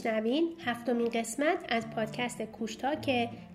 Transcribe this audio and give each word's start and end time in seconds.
میشنوین 0.00 0.52
هفتمین 0.64 1.08
قسمت 1.08 1.64
از 1.68 1.90
پادکست 1.90 2.42
کوشتا 2.42 2.94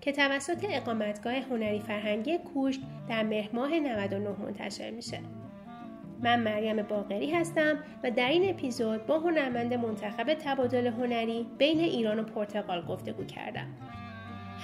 که 0.00 0.12
توسط 0.16 0.66
اقامتگاه 0.68 1.34
هنری 1.34 1.80
فرهنگی 1.80 2.38
کوشت 2.38 2.80
در 3.08 3.22
مهر 3.22 3.50
99 3.54 4.28
منتشر 4.28 4.90
میشه. 4.90 5.20
من 6.22 6.40
مریم 6.40 6.82
باقری 6.82 7.30
هستم 7.30 7.78
و 8.02 8.10
در 8.10 8.28
این 8.28 8.50
اپیزود 8.50 9.06
با 9.06 9.18
هنرمند 9.18 9.74
منتخب 9.74 10.34
تبادل 10.34 10.86
هنری 10.86 11.46
بین 11.58 11.80
ایران 11.80 12.18
و 12.18 12.22
پرتغال 12.22 12.86
گفتگو 12.86 13.24
کردم. 13.24 13.66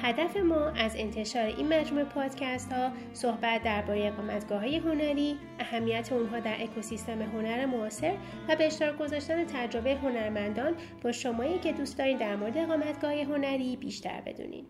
هدف 0.00 0.36
ما 0.36 0.68
از 0.68 0.96
انتشار 0.96 1.44
این 1.44 1.68
مجموعه 1.68 2.04
پادکست 2.04 2.72
ها 2.72 2.90
صحبت 3.12 3.62
درباره 3.62 4.06
اقامتگاه 4.06 4.60
های 4.60 4.76
هنری، 4.76 5.38
اهمیت 5.58 6.12
اونها 6.12 6.40
در 6.40 6.62
اکوسیستم 6.62 7.22
هنر 7.22 7.66
معاصر 7.66 8.14
و 8.48 8.56
به 8.56 8.66
اشتراک 8.66 8.98
گذاشتن 8.98 9.44
تجربه 9.44 9.94
هنرمندان 9.94 10.74
با 11.02 11.12
شمایی 11.12 11.58
که 11.58 11.72
دوست 11.72 11.98
دارید 11.98 12.18
در 12.18 12.36
مورد 12.36 12.58
اقامتگاه 12.58 13.12
هنری 13.12 13.76
بیشتر 13.76 14.20
بدونید. 14.20 14.66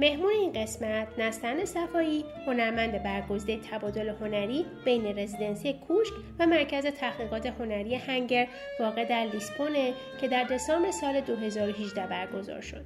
مهمون 0.00 0.32
این 0.32 0.52
قسمت 0.52 1.08
نستن 1.18 1.64
صفایی 1.64 2.24
هنرمند 2.46 3.02
برگزیده 3.02 3.68
تبادل 3.70 4.08
هنری 4.08 4.66
بین 4.84 5.18
رزیدنسی 5.18 5.72
کوشک 5.72 6.12
و 6.38 6.46
مرکز 6.46 6.86
تحقیقات 6.86 7.46
هنری 7.46 7.94
هنگر 7.94 8.48
واقع 8.80 9.04
در 9.04 9.24
لیسپونه 9.24 9.94
که 10.20 10.28
در 10.28 10.44
دسامبر 10.44 10.90
سال 10.90 11.20
2018 11.20 12.06
برگزار 12.06 12.60
شد. 12.60 12.84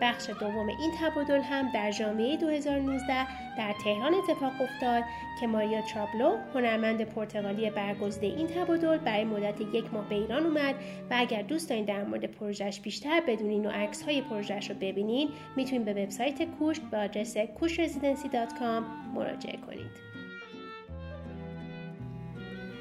بخش 0.00 0.30
دوم 0.40 0.68
این 0.68 0.92
تبادل 1.00 1.40
هم 1.40 1.72
در 1.74 1.90
ژانویه 1.90 2.36
2019 2.36 3.26
در 3.58 3.74
تهران 3.84 4.14
اتفاق 4.14 4.52
افتاد 4.60 5.04
که 5.40 5.46
ماریا 5.46 5.80
ترابلو 5.82 6.36
هنرمند 6.54 7.02
پرتغالی 7.02 7.70
برگزیده 7.70 8.26
این 8.26 8.46
تبادل 8.46 8.98
برای 8.98 9.24
مدت 9.24 9.60
یک 9.60 9.84
ماه 9.92 10.08
به 10.08 10.14
ایران 10.14 10.46
اومد 10.46 10.74
و 11.10 11.14
اگر 11.18 11.42
دوست 11.42 11.68
دارین 11.68 11.84
در 11.84 12.04
مورد 12.04 12.24
پروژهش 12.24 12.80
بیشتر 12.80 13.22
بدونین 13.28 13.66
و 13.66 13.70
عکس 13.70 14.02
های 14.02 14.22
پروژهش 14.22 14.70
رو 14.70 14.76
ببینین 14.76 15.28
می‌تونین 15.56 15.84
به 15.84 15.92
وبسایت 15.92 16.42
کوشت 16.58 16.82
به 16.82 16.96
آدرس 16.96 17.36
kushresidency.com 17.36 18.82
مراجعه 19.14 19.56
کنید. 19.66 20.14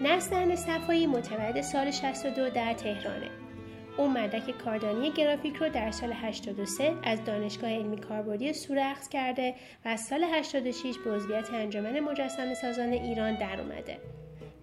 نسل 0.01 0.55
صفایی 0.55 1.07
متولد 1.07 1.61
سال 1.61 1.91
62 1.91 2.49
در 2.49 2.73
تهرانه. 2.73 3.42
او 3.97 4.09
مدرک 4.09 4.57
کاردانی 4.57 5.11
گرافیک 5.11 5.55
رو 5.55 5.69
در 5.69 5.91
سال 5.91 6.13
83 6.13 6.93
از 7.03 7.23
دانشگاه 7.23 7.69
علمی 7.69 7.97
کاربردی 7.97 8.53
سورخس 8.53 9.09
کرده 9.09 9.55
و 9.85 9.87
از 9.87 10.01
سال 10.01 10.23
86 10.23 10.95
به 11.05 11.11
عضویت 11.11 11.49
انجمن 11.53 11.99
مجسم 11.99 12.53
سازان 12.53 12.89
ایران 12.89 13.35
در 13.35 13.61
اومده. 13.61 13.97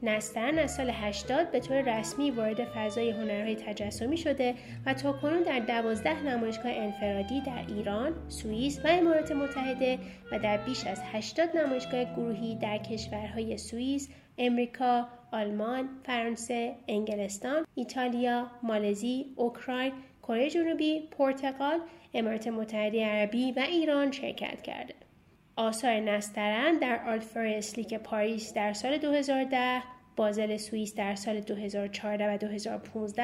نسترن 0.03 0.59
از 0.59 0.75
سال 0.75 0.91
80 0.91 1.51
به 1.51 1.61
طور 1.61 1.99
رسمی 1.99 2.31
وارد 2.31 2.65
فضای 2.65 3.11
هنرهای 3.11 3.57
تجسمی 3.57 4.17
شده 4.17 4.55
و 4.87 4.95
تا 4.95 5.13
کنون 5.13 5.43
در 5.43 5.59
دوازده 5.59 6.23
نمایشگاه 6.23 6.73
انفرادی 6.73 7.41
در 7.41 7.65
ایران، 7.69 8.13
سوئیس 8.29 8.81
و 8.85 8.89
امارات 8.89 9.33
متحده 9.33 9.99
و 10.33 10.39
در 10.39 10.57
بیش 10.57 10.87
از 10.87 11.01
80 11.13 11.57
نمایشگاه 11.57 12.05
گروهی 12.05 12.55
در 12.55 12.79
کشورهای 12.79 13.59
سوئیس، 13.59 14.09
امریکا، 14.39 15.09
آلمان، 15.33 15.89
فرانسه، 16.05 16.75
انگلستان، 16.89 17.67
ایتالیا، 17.75 18.51
مالزی، 18.63 19.27
اوکراین، 19.37 19.93
کره 20.23 20.51
جنوبی، 20.51 21.09
پرتغال، 21.19 21.81
امارات 22.15 22.49
متحده 22.49 23.07
عربی 23.07 23.53
و 23.53 23.61
ایران 23.61 24.13
شرکت 24.13 24.63
کرده. 24.63 24.95
آثار 25.57 26.01
نسترن 26.01 26.79
در 26.79 27.01
Art 27.07 27.29
Fair 27.29 27.58
Slick 27.58 27.95
پاریس 27.95 28.55
در 28.55 28.73
سال 28.73 28.99
2010 28.99 29.83
بازل 30.17 30.57
سوئیس 30.57 30.95
در 30.95 31.15
سال 31.15 31.41
2014 31.41 32.35
و 32.35 32.39
2015 32.39 33.23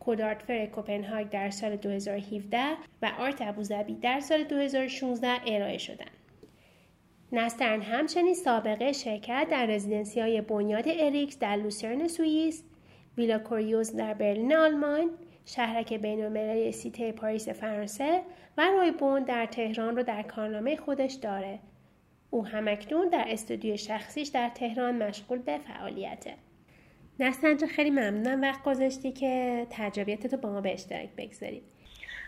Code 0.00 0.24
Art 0.24 0.42
Fair 0.42 0.66
کپنهاگ 0.66 1.28
در 1.28 1.50
سال 1.50 1.76
2017 1.76 2.58
و 3.02 3.10
Art 3.18 3.42
ابوظبی 3.42 3.94
در 3.94 4.20
سال 4.20 4.44
2016 4.44 5.28
ارائه 5.46 5.78
شدند. 5.78 6.15
نسترن 7.32 7.82
همچنین 7.82 8.34
سابقه 8.34 8.92
شرکت 8.92 9.46
در 9.50 9.66
residency 9.66 10.20
های 10.20 10.40
بنیاد 10.40 10.84
اریکس 10.88 11.38
در 11.38 11.56
لوسرن 11.56 12.08
سوئیس، 12.08 12.62
ویلا 13.18 13.38
کوریوز 13.38 13.96
در 13.96 14.14
برلین 14.14 14.56
آلمان، 14.56 15.10
شهرک 15.44 15.92
بین 15.92 16.70
سیته 16.70 17.12
پاریس 17.12 17.48
فرانسه 17.48 18.22
و 18.58 18.66
رویبون 18.70 19.22
در 19.22 19.46
تهران 19.46 19.96
رو 19.96 20.02
در 20.02 20.22
کارنامه 20.22 20.76
خودش 20.76 21.12
داره. 21.12 21.58
او 22.30 22.46
همکنون 22.46 23.08
در 23.08 23.24
استودیو 23.28 23.76
شخصیش 23.76 24.28
در 24.28 24.48
تهران 24.48 25.02
مشغول 25.02 25.38
به 25.38 25.58
فعالیته. 25.58 26.34
نسترن 27.20 27.53
جان 27.53 27.66
خیلی 27.66 27.90
ممنونم 27.90 28.42
وقت 28.42 28.62
گذاشتی 28.62 29.12
که 29.12 29.66
تجربیاتتو 29.70 30.36
با 30.36 30.50
ما 30.50 30.60
به 30.60 30.72
اشتراک 30.72 31.08
بگذارید. 31.16 31.62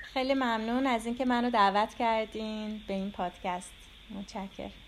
خیلی 0.03 0.35
ممنون 0.35 0.87
از 0.87 1.07
اینکه 1.07 1.25
منو 1.25 1.51
دعوت 1.51 1.95
کردین 1.95 2.81
به 2.89 2.95
این 2.95 3.11
پادکست. 3.11 3.73
متشکرم. 4.19 4.88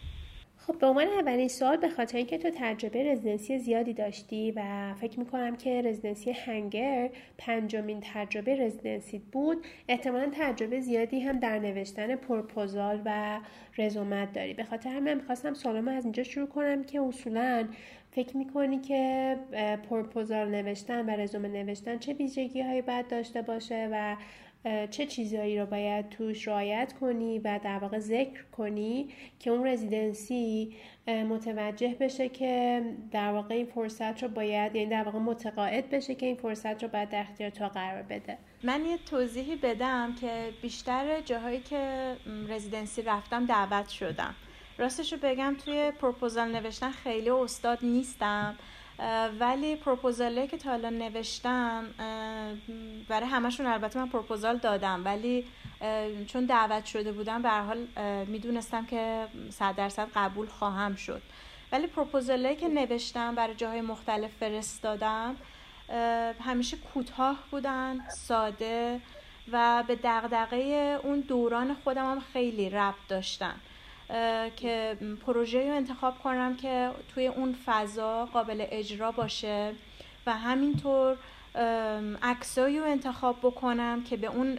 خب 0.71 0.79
به 0.79 0.87
عنوان 0.87 1.09
اولین 1.09 1.49
سوال 1.49 1.77
به 1.77 1.89
خاطر 1.89 2.17
اینکه 2.17 2.39
تو 2.39 2.51
تجربه 2.57 3.13
رزیدنسی 3.13 3.59
زیادی 3.59 3.93
داشتی 3.93 4.53
و 4.57 4.95
فکر 5.01 5.19
می‌کنم 5.19 5.57
که 5.57 5.83
رزیدنسی 5.83 6.31
هنگر 6.33 7.11
پنجمین 7.39 8.01
تجربه 8.15 8.55
رزیدنسی 8.55 9.19
بود 9.33 9.67
احتمالا 9.89 10.31
تجربه 10.33 10.81
زیادی 10.81 11.21
هم 11.21 11.39
در 11.39 11.59
نوشتن 11.59 12.17
پرپوزال 12.17 13.03
و 13.05 13.41
رزومت 13.79 14.33
داری. 14.33 14.55
به 14.55 14.65
خاطر 14.65 14.91
همین 14.91 15.15
می‌خواستم 15.15 15.55
سوالم 15.55 15.89
از 15.89 16.05
اینجا 16.05 16.23
شروع 16.23 16.49
کنم 16.49 16.85
که 16.85 17.01
اصولا 17.01 17.69
فکر 18.11 18.37
می‌کنی 18.37 18.79
که 18.79 19.37
پرپوزال 19.91 20.49
نوشتن 20.49 21.07
و 21.07 21.11
رزومه 21.11 21.49
نوشتن 21.49 21.99
چه 21.99 22.13
ویژگی 22.13 22.61
هایی 22.61 22.83
باید 22.83 23.09
داشته 23.09 23.43
باشه 23.43 23.89
و 23.93 24.17
چه 24.91 25.07
چیزهایی 25.07 25.59
رو 25.59 25.67
باید 25.67 26.09
توش 26.09 26.49
رعایت 26.49 26.93
کنی 27.01 27.39
و 27.39 27.61
در 27.65 27.79
واقع 27.79 27.99
ذکر 27.99 28.45
کنی 28.53 29.09
که 29.39 29.51
اون 29.51 29.67
رزیدنسی 29.67 30.73
متوجه 31.07 31.97
بشه 32.01 32.29
که 32.29 32.83
در 33.11 33.33
واقع 33.33 33.55
این 33.55 33.67
فرصت 33.67 34.23
رو 34.23 34.29
باید 34.29 34.77
یعنی 34.77 34.91
در 34.91 35.03
واقع 35.03 35.19
متقاعد 35.19 35.91
بشه 35.91 36.15
که 36.15 36.27
این 36.27 36.37
فرصت 36.37 36.83
رو 36.83 36.89
باید 36.89 37.09
در 37.09 37.21
اختیار 37.21 37.51
تو 37.51 37.69
قرار 37.69 38.03
بده. 38.03 38.39
من 38.63 38.85
یه 38.85 38.99
توضیحی 38.99 39.57
بدم 39.57 40.15
که 40.21 40.51
بیشتر 40.63 41.21
جاهایی 41.21 41.61
که 41.61 42.17
رزیدنسی 42.49 43.03
رفتم 43.03 43.47
دعوت 43.47 43.89
شدم. 43.89 44.35
راستش 44.79 45.13
رو 45.13 45.19
بگم 45.23 45.57
توی 45.65 45.93
پروپوزال 46.01 46.57
نوشتن 46.57 46.91
خیلی 46.91 47.31
استاد 47.31 47.79
نیستم. 47.83 48.57
ولی 49.41 49.77
پروپوزاله 49.77 50.47
که 50.47 50.59
تا 50.59 50.71
حالا 50.71 50.91
نوشتم 50.91 51.85
برای 53.09 53.29
همشون 53.29 53.67
البته 53.67 53.99
من 53.99 54.09
پروپوزال 54.09 54.57
دادم 54.57 55.05
ولی 55.05 55.47
چون 56.27 56.45
دعوت 56.45 56.85
شده 56.85 57.13
بودم 57.13 57.43
به 57.43 57.49
حال 57.51 57.87
می‌دونستم 58.27 58.87
که 58.87 59.27
صد 59.51 59.77
درصد 59.77 60.09
قبول 60.15 60.47
خواهم 60.47 60.97
شد. 60.97 61.23
ولی 61.73 61.87
پروپوزاله 61.87 62.57
که 62.57 62.69
نوشتم 62.69 63.35
برای 63.35 63.55
جاهای 63.55 63.81
مختلف 63.81 64.31
فرستادم 64.41 65.37
همیشه 66.41 66.77
کوتاه 66.77 67.39
بودن 67.51 68.09
ساده 68.09 69.01
و 69.53 69.85
به 69.87 69.99
دغدغه 70.05 70.99
اون 71.03 71.21
دوران 71.21 71.75
خودم 71.75 72.11
هم 72.11 72.21
خیلی 72.33 72.71
ربط 72.71 73.07
داشتن. 73.09 73.55
که 74.57 74.97
پروژه 75.27 75.69
رو 75.69 75.75
انتخاب 75.77 76.19
کنم 76.19 76.57
که 76.57 76.91
توی 77.15 77.27
اون 77.27 77.57
فضا 77.67 78.27
قابل 78.27 78.67
اجرا 78.71 79.13
باشه 79.13 79.73
و 80.27 80.33
همینطور 80.33 81.17
عکسایی 82.23 82.79
رو 82.79 82.85
انتخاب 82.85 83.39
بکنم 83.43 84.05
که 84.05 84.17
به 84.17 84.27
اون 84.27 84.59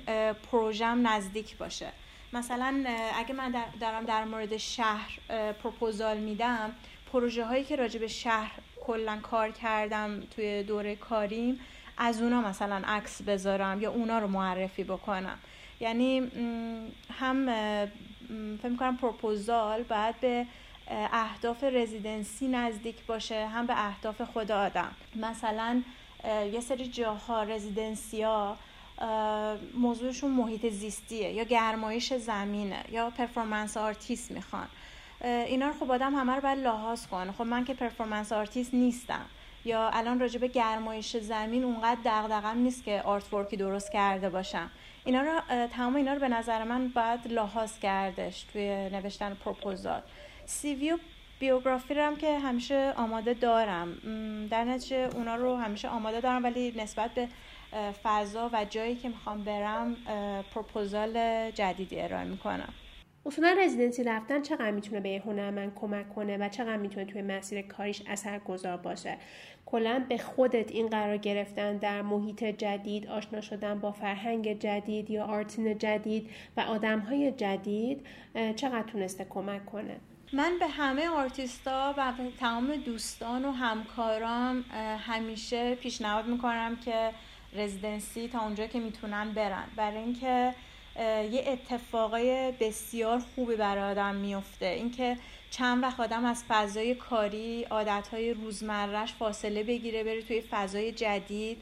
پروژم 0.51 1.07
نزدیک 1.07 1.57
باشه. 1.57 1.91
مثلا 2.33 2.83
اگه 3.15 3.33
من 3.33 3.53
دارم 3.79 4.05
در 4.05 4.23
مورد 4.23 4.57
شهر 4.57 5.19
پروپوزال 5.63 6.17
میدم 6.17 6.75
پروژه 7.13 7.45
هایی 7.45 7.63
که 7.63 7.75
راجع 7.75 7.99
به 7.99 8.07
شهر 8.07 8.51
کلا 8.81 9.19
کار 9.21 9.51
کردم 9.51 10.19
توی 10.35 10.63
دوره 10.63 10.95
کاریم 10.95 11.59
از 11.97 12.21
اونا 12.21 12.41
مثلا 12.41 12.81
عکس 12.85 13.21
بذارم 13.21 13.81
یا 13.81 13.91
اونا 13.91 14.19
رو 14.19 14.27
معرفی 14.27 14.83
بکنم. 14.83 15.37
یعنی 15.79 16.31
هم 17.19 17.49
فکر 18.61 18.71
می‌کنم 18.71 18.97
پروپوزال 18.97 19.83
باید 19.83 20.19
به 20.19 20.45
اهداف 21.11 21.63
residency 21.63 22.47
نزدیک 22.47 23.05
باشه 23.05 23.47
هم 23.47 23.65
به 23.65 23.87
اهداف 23.87 24.21
خود 24.21 24.51
آدم. 24.51 24.91
مثلا 25.15 25.81
یه 26.53 26.59
سری 26.59 26.87
جاها 26.87 27.43
residency 27.43 28.23
ها 28.23 28.57
موضوعشون 29.77 30.31
محیط 30.31 30.69
زیستیه 30.69 31.31
یا 31.31 31.43
گرمایش 31.43 32.13
زمینه 32.13 32.83
یا 32.91 33.09
performance 33.09 33.77
artist 33.77 34.31
می‌خوان. 34.31 34.67
اینا 35.23 35.67
رو 35.67 35.73
خب 35.73 35.91
آدم 35.91 36.15
همه 36.15 36.35
رو 36.35 36.41
باید 36.41 36.59
لحاظ 36.59 37.07
کنه. 37.07 37.31
خب 37.31 37.41
من 37.41 37.65
که 37.65 37.73
performance 37.73 38.31
artist 38.31 38.73
نیستم. 38.73 39.25
یا 39.65 39.89
الان 39.93 40.19
راجع 40.19 40.39
به 40.39 40.47
گرمایش 40.47 41.17
زمین 41.17 41.63
اونقدر 41.63 41.99
دغدغم 42.05 42.57
نیست 42.57 42.83
که 42.83 43.01
artwork 43.01 43.33
ی 43.33 43.57
درست 43.57 43.91
کرده 43.91 44.29
باشم. 44.29 44.71
اینا 45.05 45.21
رو 45.21 45.67
تمام 45.67 45.95
اینا 45.95 46.13
رو 46.13 46.19
به 46.19 46.27
نظر 46.27 46.63
من 46.63 46.87
باید 46.87 47.27
لحاظ 47.27 47.79
کردش 47.79 48.43
توی 48.43 48.89
نوشتن 48.89 49.33
پروپوزال. 49.33 50.01
سیوی 50.45 50.91
و 50.91 50.97
بیوگرافی 51.39 51.93
رو 51.93 52.03
هم 52.03 52.15
که 52.15 52.39
همیشه 52.39 52.93
آماده 52.97 53.33
دارم. 53.33 53.95
در 54.51 54.63
نتیجه 54.63 55.09
اونا 55.15 55.35
رو 55.35 55.55
همیشه 55.55 55.87
آماده 55.87 56.21
دارم 56.21 56.43
ولی 56.43 56.73
نسبت 56.77 57.11
به 57.11 57.27
فضا 58.03 58.49
و 58.53 58.65
جایی 58.65 58.95
که 58.95 59.09
می‌خوام 59.09 59.43
برم 59.43 59.95
پروپوزال 60.53 61.51
جدیدی 61.51 62.01
ارائه 62.01 62.23
می‌کنم. 62.23 62.73
اصولا 63.25 63.55
رزیدنسی 63.59 64.03
رفتن 64.03 64.41
چقدر 64.41 64.71
می‌تونه 64.71 64.99
به 64.99 65.21
هنرمند 65.25 65.75
کمک 65.75 66.15
کنه 66.15 66.37
و 66.37 66.49
چقدر 66.49 66.77
می‌تونه 66.77 67.05
توی 67.05 67.21
مسیر 67.21 67.61
کاریش 67.61 68.03
اثرگذار 68.07 68.77
باشه؟ 68.77 69.17
کلا 69.65 70.05
به 70.09 70.17
خودت 70.17 70.71
این 70.71 70.87
قرار 70.87 71.17
گرفتن 71.17 71.77
در 71.77 72.01
محیط 72.01 72.43
جدید 72.43 73.07
آشنا 73.07 73.41
شدن 73.41 73.79
با 73.79 73.91
فرهنگ 73.91 74.59
جدید 74.59 75.09
یا 75.09 75.25
آرتین 75.25 75.77
جدید 75.77 76.29
و 76.57 76.61
آدمهای 76.61 77.31
جدید 77.31 78.05
چقدر 78.55 78.83
تونسته 78.83 79.25
کمک 79.29 79.65
کنه؟ 79.65 79.95
من 80.33 80.51
به 80.59 80.67
همه 80.67 81.09
آرتیستا 81.09 81.93
و 81.97 82.13
تمام 82.39 82.75
دوستان 82.75 83.45
و 83.45 83.51
همکارام 83.51 84.61
همیشه 84.99 85.75
پیشنهاد 85.75 86.27
می‌کنم 86.27 86.77
که 86.85 87.11
رزیدنسی 87.53 88.27
تا 88.27 88.41
اونجا 88.41 88.67
که 88.67 88.79
می‌تونن 88.79 89.33
برن. 89.33 89.67
برای 89.75 89.97
اینکه 89.97 90.53
یه 91.31 91.43
اتفاقای 91.47 92.53
بسیار 92.59 93.21
خوبی 93.35 93.55
برای 93.55 93.91
آدم 93.91 94.15
میفته 94.15 94.65
اینکه 94.65 95.17
چند 95.51 95.83
وقت 95.83 95.99
آدم 95.99 96.25
از 96.25 96.43
فضای 96.49 96.95
کاری 96.95 97.63
عادتهای 97.63 98.33
روزمرهش 98.33 99.13
فاصله 99.13 99.63
بگیره 99.63 100.03
بره 100.03 100.21
توی 100.21 100.41
فضای 100.41 100.91
جدید 100.91 101.57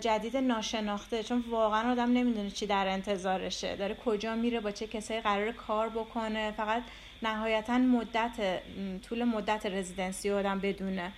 جدید 0.00 0.36
ناشناخته. 0.36 1.22
چون 1.22 1.44
واقعا 1.50 1.92
آدم 1.92 2.12
نمی‌دونه 2.12 2.50
چی 2.50 2.66
در 2.66 2.88
انتظارشه. 2.88 3.76
داره 3.76 3.94
کجا 3.94 4.34
میره 4.34 4.60
با 4.60 4.70
چه 4.70 4.86
کسایی 4.86 5.20
قرار 5.20 5.52
کار 5.52 5.88
بکنه. 5.88 6.52
فقط 6.52 6.82
نهایتا 7.22 7.78
مدت 7.78 8.62
طول 9.08 9.24
مدت 9.24 9.66
رزیدنسی 9.66 10.30
آدم 10.30 10.58
بدونه. 10.58 11.12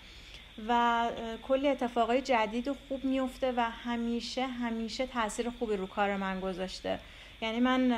و 0.68 1.04
کلی 1.48 1.68
اتفاقای 1.68 2.22
جدید 2.22 2.68
و 2.68 2.74
خوب 2.88 3.04
میفته 3.04 3.52
و 3.56 3.60
همیشه 3.60 4.46
همیشه 4.46 5.06
تاثیر 5.06 5.50
خوبی 5.50 5.76
رو 5.76 5.86
کار 5.86 6.16
من 6.16 6.40
گذاشته. 6.40 6.98
یعنی 7.40 7.60
من 7.60 7.88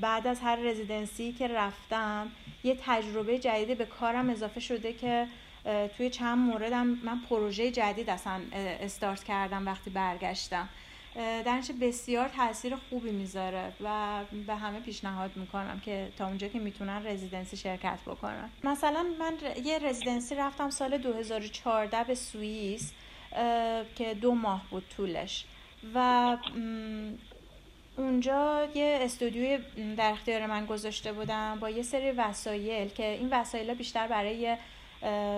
بعد 0.00 0.26
از 0.26 0.40
هر 0.40 0.56
رزیدنسی 0.56 1.32
که 1.32 1.48
رفتم 1.48 2.30
یه 2.64 2.78
تجربه 2.84 3.38
جدیدی 3.38 3.74
به 3.74 3.86
کارم 3.86 4.30
اضافه 4.30 4.60
شده 4.60 4.92
که 4.92 5.26
توی 5.96 6.10
چند 6.10 6.38
موردم 6.38 6.86
من 6.86 7.18
پروژه 7.30 7.70
جدید 7.70 8.10
اصلا 8.10 8.40
استارت 8.54 9.24
کردم 9.24 9.66
وقتی 9.66 9.90
برگشتم. 9.90 10.68
درنچه 11.14 11.72
بسیار 11.72 12.28
تاثیر 12.28 12.76
خوبی 12.76 13.10
می‌ذاره 13.10 13.72
و 13.84 14.20
به 14.46 14.54
همه 14.54 14.80
پیشنهاد 14.80 15.36
می‌کنم 15.36 15.80
که 15.84 16.08
تا 16.18 16.26
اونجا 16.26 16.48
که 16.48 16.58
می‌تونن 16.58 17.06
رزیدنسی 17.06 17.56
شرکت 17.56 17.98
بکنن. 18.06 18.50
مثلا 18.64 19.06
من 19.18 19.34
یه 19.64 19.78
رزیدنسی 19.78 20.34
رفتم 20.34 20.70
سال 20.70 20.98
2014 20.98 22.04
به 22.04 22.14
سوئیس 22.14 22.92
که 23.96 24.14
دو 24.20 24.34
ماه 24.34 24.62
بود 24.70 24.84
طولش. 24.96 25.44
و 25.94 26.36
اونجا 27.98 28.68
یه 28.74 28.98
استودیوی 29.02 29.58
در 29.96 30.10
اختیار 30.10 30.46
من 30.46 30.66
گذاشته 30.66 31.12
بودم 31.12 31.58
با 31.60 31.70
یه 31.70 31.82
سری 31.82 32.10
وسایل 32.10 32.88
که 32.88 33.06
این 33.06 33.28
وسایل 33.30 33.74
بیشتر 33.74 34.06
برای 34.06 34.56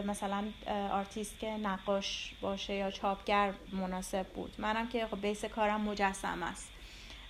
مثلا 0.06 0.44
آرتیست 0.92 1.38
که 1.38 1.50
نقاش 1.50 2.34
باشه 2.40 2.74
یا 2.74 2.90
چاپگر 2.90 3.52
مناسب 3.72 4.26
بود. 4.26 4.54
منم 4.58 4.88
که 4.88 5.06
خب 5.06 5.20
base 5.20 5.44
کارم 5.44 5.80
مجسمه 5.80 6.42
است. 6.42 6.68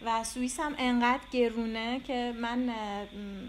و 0.04 0.24
سوئیس 0.24 0.60
هم 0.60 0.74
انقدر 0.78 1.22
گرونه 1.32 2.00
که 2.00 2.34
من 2.36 2.70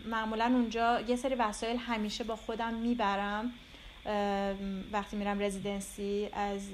معمولا 0.06 0.46
اونجا 0.46 1.02
یه 1.02 1.16
سری 1.16 1.36
وسایل 1.36 1.78
همیشه 1.78 2.24
با 2.24 2.36
خودم 2.36 2.74
می‌برم. 2.74 3.54
وقتی 4.92 5.18
میرم 5.18 5.40
residency 5.40 6.30
از 6.34 6.70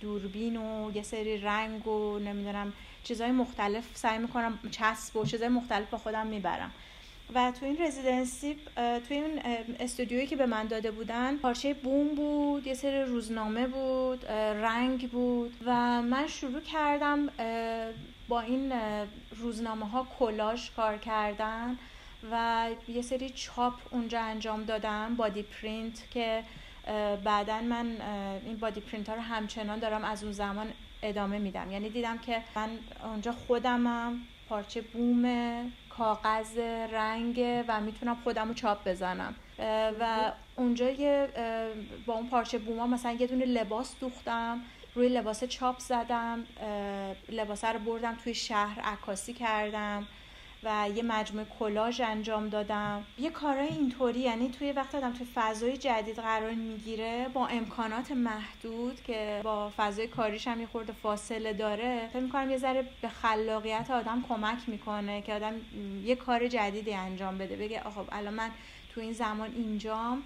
دوربین 0.00 0.56
و 0.56 0.90
یه 0.94 1.02
سری 1.02 1.38
رنگ 1.38 1.86
و 1.86 2.18
نمی‌دونم 2.18 2.72
چیزهای 3.04 3.32
مختلف 3.32 3.84
سعی 3.94 4.18
می‌کنم 4.18 4.58
چسب 4.70 5.16
و 5.16 5.24
چیزهای 5.24 5.48
مختلف 5.48 5.90
با 5.90 5.98
خودم 5.98 6.26
می‌برم. 6.26 6.70
و 7.34 7.52
تو 7.60 7.66
این 7.66 7.76
residency 7.82 8.56
تو 8.76 9.14
این 9.14 9.40
استودیویی 9.80 10.26
که 10.26 10.36
به 10.36 10.46
من 10.46 10.66
داده 10.66 10.90
بودن 10.90 11.36
پارچه 11.36 11.74
بوم 11.74 12.14
بود 12.14 12.66
یه 12.66 12.74
سری 12.74 13.02
روزنامه 13.02 13.66
بود 13.66 14.26
رنگ 14.26 15.10
بود 15.10 15.54
و 15.66 16.02
من 16.02 16.26
شروع 16.26 16.60
کردم 16.60 17.26
با 18.28 18.40
این 18.40 18.72
روزنامه 19.36 19.88
ها 19.88 20.06
کلاژ 20.18 20.70
کار 20.70 20.98
کردن 20.98 21.78
و 22.32 22.66
یه 22.88 23.02
سری 23.02 23.30
چاپ 23.30 23.74
اونجا 23.90 24.20
انجام 24.20 24.64
دادم 24.64 25.14
body 25.16 25.42
print 25.42 26.10
که 26.10 26.42
بعدا 27.24 27.60
من 27.60 27.86
این 28.46 28.56
body 28.56 28.80
print 28.80 29.08
ها 29.08 29.14
رو 29.14 29.20
همچنان 29.20 29.78
دارم 29.78 30.04
از 30.04 30.22
اون 30.22 30.32
زمان 30.32 30.66
ادامه 31.02 31.38
میدم. 31.38 31.70
یعنی 31.70 31.88
دیدم 31.88 32.18
که 32.18 32.42
من 32.56 32.68
اونجا 33.04 33.32
خودمم 33.32 34.20
پارچه 34.48 34.80
بوم 34.80 35.24
کاغذ 35.88 36.58
رنگ 36.92 37.64
و 37.68 37.80
می‌تونم 37.80 38.16
خودم 38.24 38.48
رو 38.48 38.54
چاپ 38.54 38.88
بزنم. 38.88 39.34
و 40.00 40.32
اونجا 40.56 40.90
یه 40.90 41.28
با 42.06 42.14
اون 42.14 42.28
پارچه 42.28 42.58
بوما 42.58 42.86
مثلا 42.86 43.12
یه 43.12 43.26
دونه 43.26 43.44
لباس 43.44 43.94
دوختم 44.00 44.60
روی 44.94 45.08
لباس 45.08 45.44
چاپ 45.44 45.78
زدم 45.78 46.44
لباسه 47.28 47.68
رو 47.68 47.78
بردم 47.78 48.14
توی 48.24 48.34
شهر 48.34 48.80
عکاسی 48.80 49.32
کردم. 49.32 50.06
و 50.62 50.88
یه 50.94 51.02
مجموعه 51.02 51.46
کلاژ 51.58 52.00
انجام 52.00 52.48
دادم. 52.48 53.04
یه 53.18 53.30
کارای 53.30 53.68
اینطوری 53.68 54.20
یعنی 54.20 54.48
توی 54.48 54.72
وقت 54.72 54.94
آدم 54.94 55.12
توی 55.12 55.26
فضای 55.34 55.76
جدید 55.76 56.18
قرار 56.18 56.50
می‌گیره 56.50 57.26
با 57.34 57.46
امکانات 57.46 58.10
محدود 58.10 59.02
که 59.02 59.40
با 59.44 59.72
فضای 59.76 60.06
کاریش 60.06 60.48
هم 60.48 60.60
یه 60.60 60.66
خورده 60.66 60.92
فاصله 60.92 61.52
داره 61.52 62.08
فکر 62.12 62.22
می‌کنم 62.22 62.50
یه 62.50 62.58
ذره 62.58 62.88
به 63.02 63.08
خلاقیت 63.08 63.90
آدم 63.90 64.24
کمک 64.28 64.58
می‌کنه 64.66 65.22
که 65.22 65.34
آدم 65.34 65.54
یه 66.04 66.16
کار 66.16 66.48
جدیدی 66.48 66.94
انجام 66.94 67.38
بده. 67.38 67.56
بگه 67.56 67.82
آخه 67.82 68.00
الان 68.12 68.34
من 68.34 68.50
تو 68.94 69.00
این 69.00 69.12
زمان 69.12 69.52
اینجام 69.54 70.22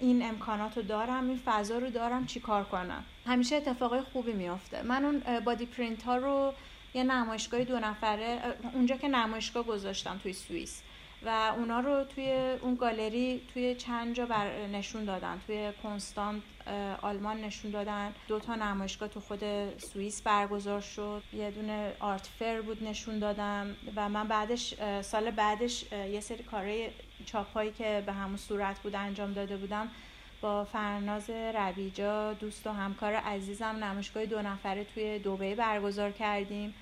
این 0.00 0.22
امکانات 0.22 0.76
رو 0.76 0.82
دارم 0.82 1.28
این 1.28 1.40
فضا 1.44 1.78
رو 1.78 1.90
دارم 1.90 2.26
چی 2.26 2.40
کار 2.40 2.64
کنم؟ 2.64 3.04
همیشه 3.26 3.56
اتفاقای 3.56 4.00
خوبی 4.00 4.32
میافته. 4.32 4.82
من 4.82 5.04
اون 5.04 5.40
body 5.40 5.66
print 5.66 6.02
ها 6.02 6.16
رو 6.16 6.52
یه 6.96 7.04
نمایشگاه 7.04 7.64
دو 7.64 7.78
نفره 7.78 8.38
اونجا 8.74 8.96
که 8.96 9.08
نمایشگاه 9.08 9.64
گذاشتم 9.64 10.20
توی 10.22 10.32
سوئیس. 10.32 10.82
و 11.26 11.52
اونا 11.56 11.80
رو 11.80 12.04
توی 12.04 12.32
اون 12.60 12.74
گالری 12.74 13.40
توی 13.54 13.74
چند 13.74 14.14
جا 14.14 14.26
بر 14.26 14.66
نشون 14.66 15.04
دادن. 15.04 15.40
توی 15.46 15.72
کنستانز 15.82 16.42
آلمان 17.02 17.40
نشون 17.40 17.70
دادن. 17.70 18.14
دو 18.28 18.40
تا 18.40 18.54
نمایشگاه 18.54 19.08
تو 19.08 19.20
خود 19.20 19.42
سوئیس 19.78 20.22
برگزار 20.22 20.80
شد. 20.80 21.22
یه 21.32 21.50
دونه 21.50 21.92
art 22.00 22.26
fair 22.38 22.60
بود 22.60 22.84
نشون 22.84 23.18
دادم. 23.18 23.76
و 23.96 24.08
من 24.08 24.28
بعدش 24.28 24.74
سال 25.02 25.30
بعدش 25.30 25.92
یه 25.92 26.20
سری 26.20 26.42
کارهای 26.42 26.88
چاپ 27.26 27.52
هایی 27.52 27.72
که 27.72 28.02
به 28.06 28.12
همون 28.12 28.36
صورت 28.36 28.78
بود 28.78 28.94
انجام 28.94 29.32
داده 29.32 29.56
بودم 29.56 29.88
با 30.40 30.64
فرناز 30.64 31.30
ربیجا 31.30 32.32
دوست 32.32 32.66
و 32.66 32.70
همکار 32.70 33.14
عزیزم 33.14 33.84
نمایشگاه 33.84 34.26
دو 34.26 34.42
نفره 34.42 34.84
توی 34.84 35.18
دوبه 35.18 35.54
برگزار 35.54 36.10
کردیم. 36.10 36.74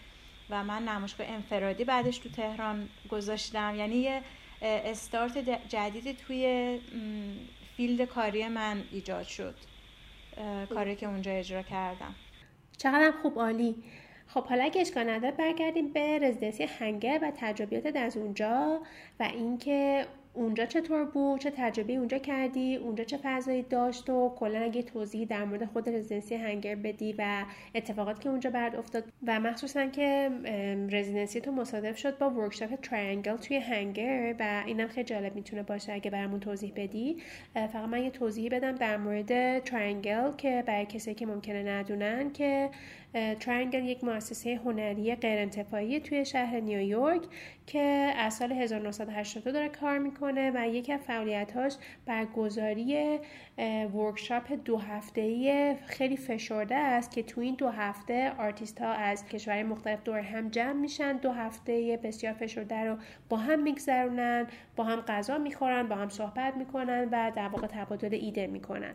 و 0.51 0.65
من 0.65 0.83
نمایشگاه 0.89 1.27
انفرادی 1.27 1.85
بعدش 1.85 2.19
تو 2.19 2.29
تهران 2.29 2.89
گذاشتم. 3.11 3.75
یعنی 3.77 3.95
یه 3.95 4.23
استارت 4.63 5.69
جدیدی 5.69 6.13
توی 6.13 6.81
فیلد 7.77 8.03
کاری 8.09 8.49
من 8.49 8.83
ایجاد 8.93 9.25
شد. 9.25 9.55
کاری 10.75 10.97
که 10.97 11.07
اونجا 11.07 11.33
اجرا 11.33 11.63
کردم. 11.63 12.15
چقدر 12.79 13.13
خوب 13.23 13.39
عالی. 13.39 13.75
خب 14.27 14.45
حالا 14.45 14.65
اگه 14.65 14.81
اشکال 14.81 15.11
نداره 15.11 15.35
برگردیم 15.37 15.93
به 15.93 16.19
residency 16.19 16.65
هنگر 16.65 17.19
و 17.23 17.33
تجربیاتت 17.37 17.97
از 17.97 18.17
اونجا 18.17 18.81
و 19.21 19.23
اینکه 19.23 20.07
اونجا 20.35 20.67
چطور 20.67 21.05
بود 21.05 21.41
چه 21.41 21.51
تجربه 21.57 21.93
اونجا 21.93 22.19
کردی 22.19 22.77
اونجا 22.77 23.05
چه 23.05 23.19
فضایی 23.23 23.63
داشت 23.63 24.11
و 24.11 24.35
کلا 24.39 24.59
اگه 24.59 24.83
توضیحی 24.83 25.27
در 25.27 25.45
مورد 25.45 25.65
خود 25.65 25.89
residency 25.89 26.35
هنگر 26.35 26.75
بدی 26.75 27.15
و 27.19 27.45
اتفاقاتی 27.75 28.23
که 28.23 28.29
اونجا 28.29 28.51
برات 28.51 28.77
افتاد 28.77 29.05
و 29.27 29.41
مخصوصا 29.41 29.87
که 29.87 30.31
residency 30.91 31.41
تو 31.41 31.53
مصادف 31.53 31.99
شد 31.99 32.19
با 32.19 32.31
workshop 32.31 32.75
Triangle 32.75 33.37
توی 33.37 33.57
هنگر 33.57 34.35
و 34.39 34.63
اینم 34.67 34.89
خیلی 34.89 35.05
جالب 35.05 35.35
می‌تونه 35.35 35.63
باشه 35.63 35.93
اگه 35.93 36.11
برامون 36.11 36.41
توضیح 36.41 36.73
بدی. 36.77 37.17
فقط 37.55 37.89
من 37.89 38.03
یه 38.03 38.11
توضیحی 38.11 38.49
بدم 38.49 38.73
در 38.73 38.97
مورد 38.97 39.59
Triangle 39.59 40.33
که 40.37 40.65
برای 40.67 40.87
کسی 40.87 41.15
که 41.15 41.27
ممکنه 41.27 41.63
ندونن 41.63 42.33
که 42.33 42.71
Triangle 43.41 43.85
یک 43.85 44.05
مؤسسه 44.05 44.61
هنری 44.65 45.15
غیرانتفاعی 45.15 46.01
توی 46.01 46.25
شهر 46.25 46.61
نیویورک 46.61 47.23
که 47.67 48.13
از 48.17 48.35
سال 48.35 48.53
1982 48.53 49.53
داره 49.53 49.69
کار 49.69 49.99
می‌کنه 49.99 50.53
و 50.55 50.69
یکی 50.69 50.93
از 50.93 51.01
فعالیتاش 51.01 51.75
برگزاری 52.07 53.19
workshop 53.95 54.53
دو 54.65 54.79
هفته 54.79 55.75
خیلی 55.87 56.17
فشرده 56.17 56.75
است 56.75 57.11
که 57.11 57.23
تو 57.23 57.41
این 57.41 57.55
دو 57.55 57.69
هفته 57.69 58.33
آرتیست 58.39 58.81
ها 58.81 58.93
از 58.93 59.27
کشورهای 59.27 59.63
مختلف 59.63 60.03
دور 60.03 60.19
هم 60.19 60.49
جمع 60.49 60.73
میشن. 60.73 61.17
دو 61.17 61.31
هفته 61.31 62.01
بسیار 62.03 62.33
فشرده 62.33 62.85
رو 62.85 62.97
با 63.29 63.37
هم 63.37 63.63
میگذرونن 63.63 64.47
با 64.77 64.85
هم 64.85 65.01
غذا 65.01 65.39
می‌خورن 65.39 65.89
با 65.89 65.97
هم 65.97 66.09
صحبت 66.09 66.57
می‌کنن 66.57 67.09
و 67.13 67.33
در 67.37 67.49
واقع 67.49 67.67
تبادل 67.67 68.15
ایده 68.15 68.47
می‌کنن. 68.47 68.95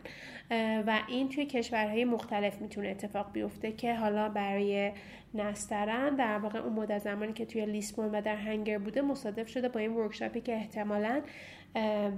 و 0.86 0.98
این 1.08 1.28
توی 1.28 1.46
کشورهای 1.46 2.04
مختلف 2.04 2.60
می‌تونه 2.60 2.88
اتفاق 2.88 3.32
بیفته 3.32 3.72
که 3.72 3.94
حالا 3.94 4.28
برای 4.28 4.92
نسترن. 5.34 6.16
در 6.16 6.38
واقع 6.38 6.58
اون 6.58 6.72
مدت 6.72 6.98
زمانی 6.98 7.32
که 7.32 7.46
توی 7.46 7.66
لیسبون 7.66 8.10
و 8.10 8.20
در 8.22 8.36
Hangar 8.36 8.78
بوده 8.78 9.00
مصادف 9.00 9.48
شده 9.48 9.68
با 9.68 9.80
این 9.80 9.92
workshop 9.92 10.35
ی 10.35 10.40
که 10.40 10.54
احتمالا 10.54 11.22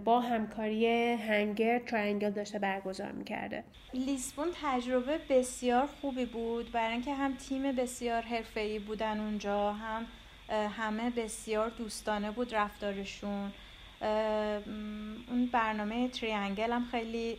با 0.04 0.20
همکاری 0.20 0.86
Hangar 1.12 1.78
Triangle 1.78 2.30
داشته 2.30 2.58
برگزار 2.58 3.12
می‌کرده. 3.12 3.64
لیسبون 3.94 4.48
تجربه 4.62 5.18
بسیار 5.28 5.86
خوبی 5.86 6.26
بود. 6.26 6.72
برای 6.72 6.92
اینکه 6.92 7.14
هم 7.14 7.34
تیم 7.34 7.72
بسیار 7.72 8.22
حرفه‌ای 8.22 8.78
بودن 8.78 9.20
اونجا 9.20 9.72
هم 9.72 10.06
همه 10.48 11.10
بسیار 11.10 11.68
دوستانه 11.68 12.30
بود 12.30 12.54
رفتارشون. 12.54 13.52
اون 15.30 15.48
برنامه 15.52 16.08
تریانگل 16.08 16.72
هم 16.72 16.84
خیلی 16.90 17.38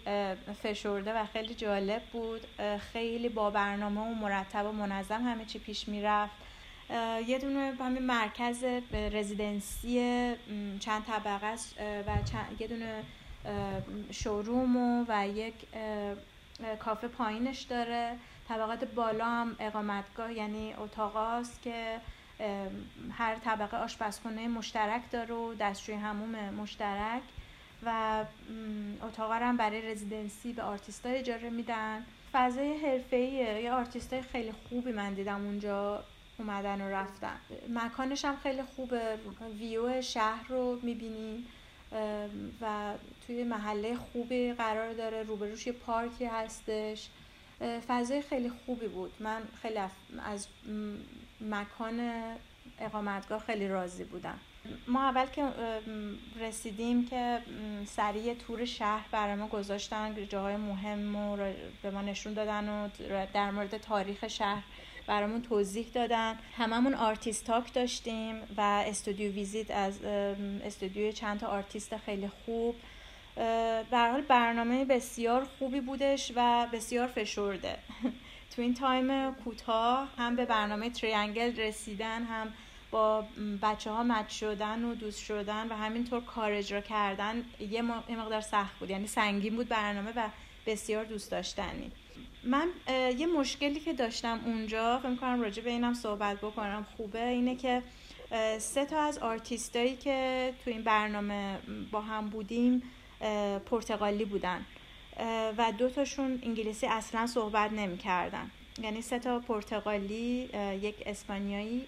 فشرده 0.63 1.13
و 1.13 1.25
خیلی 1.25 1.53
جالب 1.53 2.01
بود. 2.11 2.41
خیلی 2.93 3.29
با 3.29 3.49
برنامه 3.49 4.01
و 4.01 4.13
مرتب 4.13 4.65
و 4.65 4.71
منظم 4.71 5.21
همه 5.21 5.45
چی 5.45 5.59
پیش 5.59 5.87
می‌رفت. 5.87 6.33
یه 7.27 7.39
دونه 7.39 7.73
همین 7.79 8.05
مرکز 8.05 8.63
رزیدنسی 8.93 9.97
چند 10.79 11.03
طبقه 11.05 11.45
است 11.45 11.75
و 11.79 12.17
یه 12.59 12.67
دونه 12.67 13.03
شوروم 14.11 14.77
و, 14.77 15.05
و 15.07 15.27
یک 15.27 15.53
کافه 16.79 17.07
پایینش 17.07 17.61
داره. 17.61 18.15
طبقات 18.49 18.85
بالا 18.85 19.25
هم 19.25 19.55
اقامتگاه 19.59 20.33
یعنی 20.33 20.73
اتاقاست 20.73 21.61
که 21.61 21.99
هر 23.11 23.35
طبقه 23.35 23.77
آشپزخونه 23.77 24.47
مشترک 24.47 25.01
داره 25.11 25.35
و 25.35 25.53
دستشویی 25.53 25.95
حموم 25.95 26.35
مشترک 26.49 27.21
و 27.85 28.25
اتاقا 29.01 29.33
هم 29.33 29.57
برای 29.57 29.81
residency 29.81 30.53
به 30.53 30.63
آرتیستا 30.63 31.09
اجاره 31.09 31.49
میدن. 31.49 32.05
فضای 32.33 32.77
حرفه‌ایه 32.77 33.61
یه 33.61 33.71
آرتیستای 33.71 34.21
خیلی 34.21 34.51
خوبی 34.51 34.91
من 34.91 35.13
دیدم 35.13 35.45
اونجا 35.45 36.03
اومدن 36.37 36.81
و 36.81 36.89
رفتن. 36.89 37.39
مکانش 37.69 38.25
هم 38.25 38.35
خیلی 38.43 38.63
خوبه. 38.63 39.17
ویو 39.59 40.01
شهر 40.01 40.47
رو 40.49 40.79
می‌بینیم 40.83 41.45
و 42.61 42.93
توی 43.27 43.43
محله 43.43 43.95
خوبی 43.95 44.53
قرار 44.53 44.93
داره. 44.93 45.23
روبروش 45.23 45.67
یه 45.67 45.73
پارکی 45.73 46.25
هستش. 46.25 47.09
فضای 47.87 48.21
خیلی 48.21 48.49
خوبی 48.49 48.87
بود. 48.87 49.11
من 49.19 49.41
خیلی 49.61 49.79
از 50.25 50.47
مکان 51.49 52.11
اقامتگاه 52.79 53.39
خیلی 53.39 53.67
راضی 53.67 54.03
بودم. 54.03 54.39
ما 54.87 55.03
اول 55.03 55.25
که 55.25 55.47
رسیدیم 56.39 57.05
که 57.05 57.39
سریع 57.85 58.33
تور 58.33 58.65
شهر 58.65 59.05
برای 59.11 59.35
ما 59.35 59.47
گذاشتن 59.47 60.27
جاهای 60.27 60.57
مهم 60.57 61.15
و 61.15 61.37
به 61.83 61.91
ما 61.91 62.01
نشون 62.01 62.33
دادن 62.33 62.69
و 62.69 62.89
در 63.33 63.51
مورد 63.51 63.77
تاریخ 63.77 64.27
شهر 64.27 64.63
برامون 65.07 65.41
توضیح 65.41 65.87
دادن. 65.93 66.39
هممون 66.57 66.93
artist 66.93 67.45
talk 67.45 67.73
داشتیم 67.73 68.35
و 68.57 68.61
studio 68.61 69.31
visit 69.31 69.71
از 69.71 70.03
استودیوی 70.63 71.13
چند 71.13 71.39
تا 71.39 71.47
آرتیست 71.47 71.97
خیلی 71.97 72.27
خوب. 72.45 72.75
در 73.91 74.01
هر 74.01 74.11
حال 74.11 74.21
برنامه 74.21 74.85
بسیار 74.85 75.47
خوبی 75.59 75.81
بودش 75.81 76.31
و 76.35 76.67
بسیار 76.73 77.07
فشرده. 77.07 77.77
تو 78.55 78.61
این 78.61 78.73
time 78.73 79.31
کوتاه 79.31 80.09
هم 80.17 80.35
به 80.35 80.45
برنامه 80.45 80.89
Triangle 80.89 81.55
رسیدن 81.59 82.23
هم 82.23 82.53
با 82.91 83.25
بچه 83.61 83.91
ها 83.91 84.03
match 84.03 84.29
شدن 84.29 84.83
و 84.83 84.95
دوست 84.95 85.23
شدن 85.23 85.67
و 85.67 85.75
همینطور 85.75 86.21
کار 86.21 86.51
اجرا 86.51 86.81
کردن 86.81 87.45
یه 87.59 87.81
مقدار 87.81 88.41
سخت 88.41 88.79
بود. 88.79 88.89
یعنی 88.89 89.07
سنگین 89.07 89.55
بود 89.55 89.67
برنامه 89.67 90.11
و 90.15 90.27
بسیار 90.65 91.05
دوست 91.05 91.31
داشتنی. 91.31 91.91
من 92.43 92.67
یه 93.17 93.27
مشکلی 93.27 93.79
که 93.79 93.93
داشتم 93.93 94.39
اونجا 94.45 94.99
فکر 94.99 95.15
کنم 95.15 95.41
راجع 95.41 95.63
به 95.63 95.69
اینم 95.69 95.93
صحبت 95.93 96.37
بکنم 96.37 96.85
خوبه 96.97 97.27
اینه 97.27 97.55
که 97.55 97.83
سه 98.57 98.85
تا 98.85 99.01
از 99.01 99.17
آرتیستایی 99.17 99.95
که 99.95 100.53
تو 100.65 100.71
این 100.71 100.83
برنامه 100.83 101.59
با 101.91 102.01
هم 102.01 102.29
بودیم 102.29 102.83
پرتغالی 103.65 104.25
بودن. 104.25 104.65
و 105.57 105.71
دو 105.77 105.89
تاشون 105.89 106.39
انگلیسی 106.43 106.87
اصلا 106.87 107.27
صحبت 107.27 107.71
نمی‌کردن. 107.71 108.51
یعنی 108.81 109.01
سه 109.01 109.19
تا 109.19 109.39
پرتغالی 109.39 110.49
یک 110.81 110.95
اسپانیایی 111.05 111.85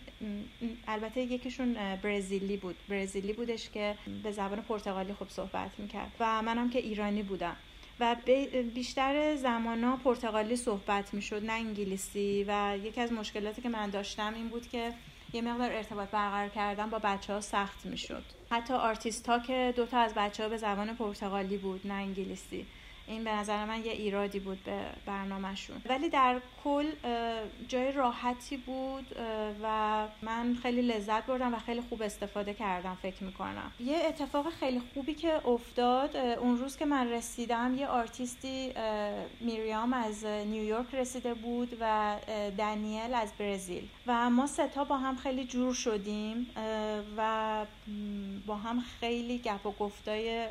البته 0.87 1.21
یکیشون 1.21 1.73
برزیلی 2.03 2.57
بود. 2.57 2.75
برزیلی 2.89 3.33
بودش 3.33 3.69
که 3.69 3.95
به 4.23 4.31
زبان 4.31 4.61
پرتغالی 4.61 5.13
خوب 5.13 5.29
صحبت 5.29 5.71
می‌کرد 5.77 6.11
و 6.19 6.41
منم 6.41 6.69
که 6.69 6.79
ایرانی 6.79 7.23
بودم. 7.23 7.55
و 7.99 8.15
بیشتر 8.73 9.35
زمانا 9.35 9.97
پرتغالی 9.97 10.55
صحبت 10.55 11.13
می‌شد 11.13 11.45
نه 11.45 11.53
انگلیسی. 11.53 12.45
و 12.47 12.77
یکی 12.83 13.01
از 13.01 13.13
مشکلاتی 13.13 13.61
که 13.61 13.69
من 13.69 13.89
داشتم 13.89 14.33
این 14.33 14.47
بود 14.47 14.69
که 14.69 14.93
یه 15.33 15.41
مقدار 15.41 15.71
ارتباط 15.71 16.09
برقرار 16.09 16.49
کردن 16.49 16.89
با 16.89 16.99
بچه 16.99 17.33
ها 17.33 17.41
سخت 17.41 17.85
می‌شد. 17.85 18.23
حتی 18.51 18.73
artist 18.73 19.29
talk 19.29 19.73
دوتا 19.75 19.97
از 19.99 20.13
بچه 20.13 20.43
ها 20.43 20.49
به 20.49 20.57
زبان 20.57 20.95
پرتغالی 20.95 21.57
بود 21.57 21.87
نه 21.87 21.93
انگلیسی. 21.93 22.65
این 23.07 23.23
به 23.23 23.31
نظر 23.31 23.65
من 23.65 23.85
یه 23.85 23.91
ایرادی 23.91 24.39
بود 24.39 24.63
به 24.63 24.85
برنامهشون. 25.05 25.81
ولی 25.89 26.09
در 26.09 26.41
کل 26.63 26.91
جای 27.67 27.91
راحتی 27.91 28.57
بود 28.57 29.15
و 29.63 30.07
من 30.21 30.55
خیلی 30.61 30.81
لذت 30.81 31.25
بردم 31.25 31.53
و 31.53 31.59
خیلی 31.59 31.81
خوب 31.81 32.01
استفاده 32.01 32.53
کردم 32.53 32.97
فکر 33.01 33.23
می‌کنم. 33.23 33.71
یه 33.79 33.97
اتفاق 33.97 34.49
خیلی 34.49 34.81
خوبی 34.93 35.13
که 35.13 35.47
افتاد 35.47 36.15
اون 36.15 36.57
روز 36.57 36.77
که 36.77 36.85
من 36.85 37.11
رسیدم 37.11 37.75
یه 37.77 37.87
آرتیستی 37.87 38.73
میریام 39.39 39.93
از 39.93 40.25
نیویورک 40.25 40.95
رسیده 40.95 41.33
بود 41.33 41.77
و 41.79 42.15
دنیل 42.57 43.13
از 43.13 43.33
برزیل. 43.39 43.87
و 44.07 44.29
ما 44.29 44.47
سه 44.47 44.71
تا 44.71 44.83
با 44.83 44.97
هم 44.97 45.15
خیلی 45.15 45.45
جور 45.45 45.73
شدیم 45.73 46.47
و 47.17 47.65
با 48.45 48.55
هم 48.55 48.83
خیلی 48.99 49.37
گپ 49.39 49.65
و 49.65 49.71
گفتای 49.71 50.47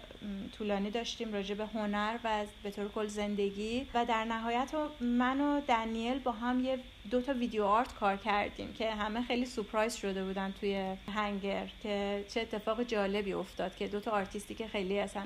طولانی 0.59 0.91
داشتیم 0.91 1.33
راجع 1.33 1.55
به 1.55 1.67
هنر 1.67 2.19
و 2.25 2.44
به 2.63 2.71
طور 2.71 2.89
کل 2.89 3.07
زندگی 3.07 3.87
و 3.95 4.05
در 4.05 4.25
نهایت 4.25 4.71
من 5.01 5.41
و 5.41 5.61
دنیل 5.61 6.19
با 6.19 6.33
هم 6.33 6.65
یه 6.65 6.79
دو 7.11 7.21
تا 7.21 7.33
video 7.33 7.65
art 7.65 7.95
کار 7.95 8.17
کردیم 8.17 8.73
که 8.73 8.91
همه 8.91 9.23
خیلی 9.23 9.47
surprise 9.47 9.95
شده 9.95 10.25
بودن 10.25 10.55
توی 10.61 10.97
Hangar 11.15 11.71
که 11.83 12.25
چه 12.29 12.41
اتفاق 12.41 12.83
جالبی 12.83 13.33
افتاد 13.33 13.77
که 13.77 13.89
دو 13.89 14.01
تا 14.01 14.11
آرتیستی 14.11 14.55
که 14.55 14.67
خیلی 14.67 14.99
اصلا 14.99 15.23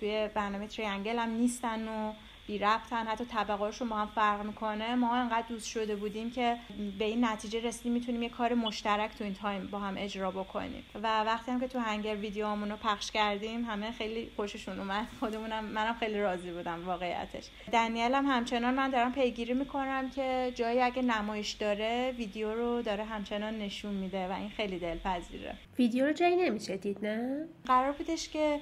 توی 0.00 0.28
برنامه 0.34 0.66
Triangle 0.66 1.18
هم 1.18 1.30
نیستن 1.30 1.88
و 1.88 2.12
بی 2.48 2.58
ربطن. 2.58 3.06
حتی 3.06 3.24
طبقهاشون 3.24 3.88
با 3.88 3.96
هم 3.96 4.06
فرق 4.14 4.46
می‌کنه. 4.46 4.94
ما 4.94 5.14
انقدر 5.14 5.48
دوست 5.48 5.66
شده 5.66 5.96
بودیم 5.96 6.30
که 6.30 6.56
به 6.98 7.04
این 7.04 7.24
نتیجه 7.24 7.60
رسیدیم 7.60 7.92
می‌تونیم 7.92 8.22
یه 8.22 8.28
کار 8.28 8.54
مشترک 8.54 9.10
تو 9.18 9.24
این 9.24 9.34
time 9.34 9.66
با 9.66 9.78
هم 9.78 9.94
اجرا 9.98 10.30
بکنیم. 10.30 10.84
و 10.94 11.24
وقتی 11.24 11.50
هم 11.50 11.60
که 11.60 11.68
تو 11.68 11.78
Hangar 11.78 12.16
ویدیومون 12.16 12.70
رو 12.70 12.76
پخش 12.76 13.10
کردیم 13.10 13.64
همه 13.64 13.92
خیلی 13.92 14.30
خوششون 14.36 14.78
اومد. 14.78 15.06
خودمونم 15.20 15.64
منم 15.64 15.94
خیلی 15.94 16.20
راضی 16.20 16.50
بودم 16.50 16.86
واقعیتش. 16.86 17.48
دنیل 17.72 18.14
هم 18.14 18.26
همچنان 18.26 18.74
من 18.74 18.90
دارم 18.90 19.12
پیگیری 19.12 19.54
می‌کنم 19.54 20.10
که 20.10 20.52
جایی 20.54 20.80
اگه 20.80 21.02
نمایش 21.02 21.52
داره 21.52 22.14
ویدیو 22.16 22.54
رو 22.54 22.82
داره 22.82 23.04
همچنان 23.04 23.58
نشون 23.58 23.94
میده 23.94 24.28
و 24.28 24.32
این 24.32 24.50
خیلی 24.50 24.78
دلپذیره. 24.78 25.54
ویدیو 25.78 26.06
رو 26.06 26.12
جایی 26.12 26.36
نمیشه 26.36 26.76
دید 26.76 27.06
نه؟ 27.06 27.48
قرار 27.66 27.92
بودش 27.92 28.28
که 28.28 28.60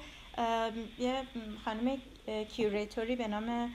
یه 0.99 1.23
خانم 1.65 1.99
curator 2.27 3.05
ی 3.05 3.17
به 3.17 3.29
نام 3.29 3.71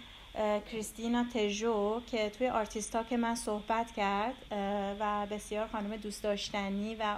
کریستینا 0.72 1.26
تژو 1.34 2.02
که 2.12 2.30
توی 2.30 2.48
آرتیستا 2.48 3.04
که 3.04 3.18
من 3.18 3.36
صحبت 3.36 3.92
کرد 3.92 4.36
و 5.00 5.28
بسیار 5.32 5.68
خانم 5.68 5.98
دوست 5.98 6.24
داشتنی 6.24 6.96
و 6.96 7.18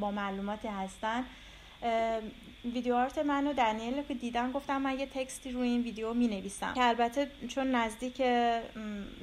با 0.00 0.10
معلوماتی 0.10 0.68
هستن 0.68 1.24
ویدیو 2.74 2.94
آرت 2.94 3.18
من 3.18 3.46
و 3.46 3.52
دنیل 3.52 4.02
که 4.02 4.14
دیدم 4.14 4.52
گفتم 4.52 4.82
من 4.82 4.98
یه 4.98 5.06
تکستی 5.06 5.50
روی 5.50 5.68
این 5.68 5.82
ویدیو 5.82 6.14
می 6.14 6.28
نویسم 6.28 6.74
که 6.74 6.84
البته 6.84 7.30
چون 7.48 7.70
نزدیک 7.70 8.22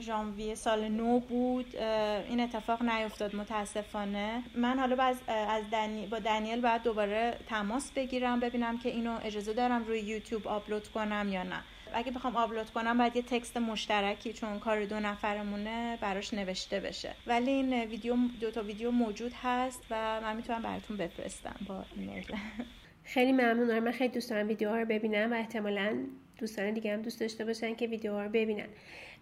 ژانویه 0.02 0.56
سال 0.56 0.88
نو 0.88 1.20
بود 1.20 1.76
این 1.76 2.40
اتفاق 2.40 2.84
نیفتاد 2.84 3.36
متاسفانه. 3.36 4.44
من 4.56 4.80
حالا 4.80 5.04
از, 5.04 5.18
از 5.28 5.64
دنی... 5.72 6.06
با 6.06 6.20
دنیل 6.20 6.62
باید 6.62 6.84
دوباره 6.84 7.38
تماس 7.48 7.92
بگیرم 7.92 8.40
ببینم 8.40 8.78
که 8.78 8.90
اینو 8.90 9.20
اجازه 9.24 9.54
دارم 9.54 9.86
روی 9.86 10.00
یوتیوب 10.00 10.48
آپلود 10.48 10.88
کنم 10.88 11.30
یا 11.32 11.44
نه. 11.44 11.64
اگه 11.94 12.12
بخوام 12.12 12.36
آپلود 12.36 12.70
کنم 12.70 12.98
باید 12.98 13.16
یه 13.16 13.22
تکست 13.22 13.58
مشترکی 13.58 14.34
چون 14.34 14.60
کار 14.60 14.86
دو 14.86 15.00
نفرمونه 15.00 15.98
براش 16.02 16.34
نوشته 16.34 16.80
بشه. 16.80 17.16
ولی 17.28 17.52
این 17.52 17.74
ویدیو 17.74 18.16
دو 18.42 18.52
تا 18.52 18.62
ویدیو 18.62 18.92
موجود 18.92 19.34
هست 19.44 19.84
و 19.90 20.22
من 20.22 20.36
می‌تونم 20.36 20.62
براتون 20.62 20.98
بفرستم 20.98 21.56
با 21.68 21.86
ایمیل. 21.96 22.26
خیلی 23.04 23.32
ممنون. 23.32 23.80
من 23.80 23.92
خیلی 23.92 24.14
دوست 24.14 24.30
دارم 24.30 24.48
ویدیوها 24.48 24.78
رو 24.78 24.86
ببینم 24.86 25.32
و 25.32 25.36
احتمالا 25.36 25.98
دوستان 26.38 26.74
دیگه 26.74 26.94
هم 26.94 27.02
دوست 27.02 27.20
داشته 27.20 27.46
باشن 27.46 27.76
که 27.76 27.88
ویدیوها 27.88 28.24
رو 28.24 28.30
ببینن. 28.30 28.68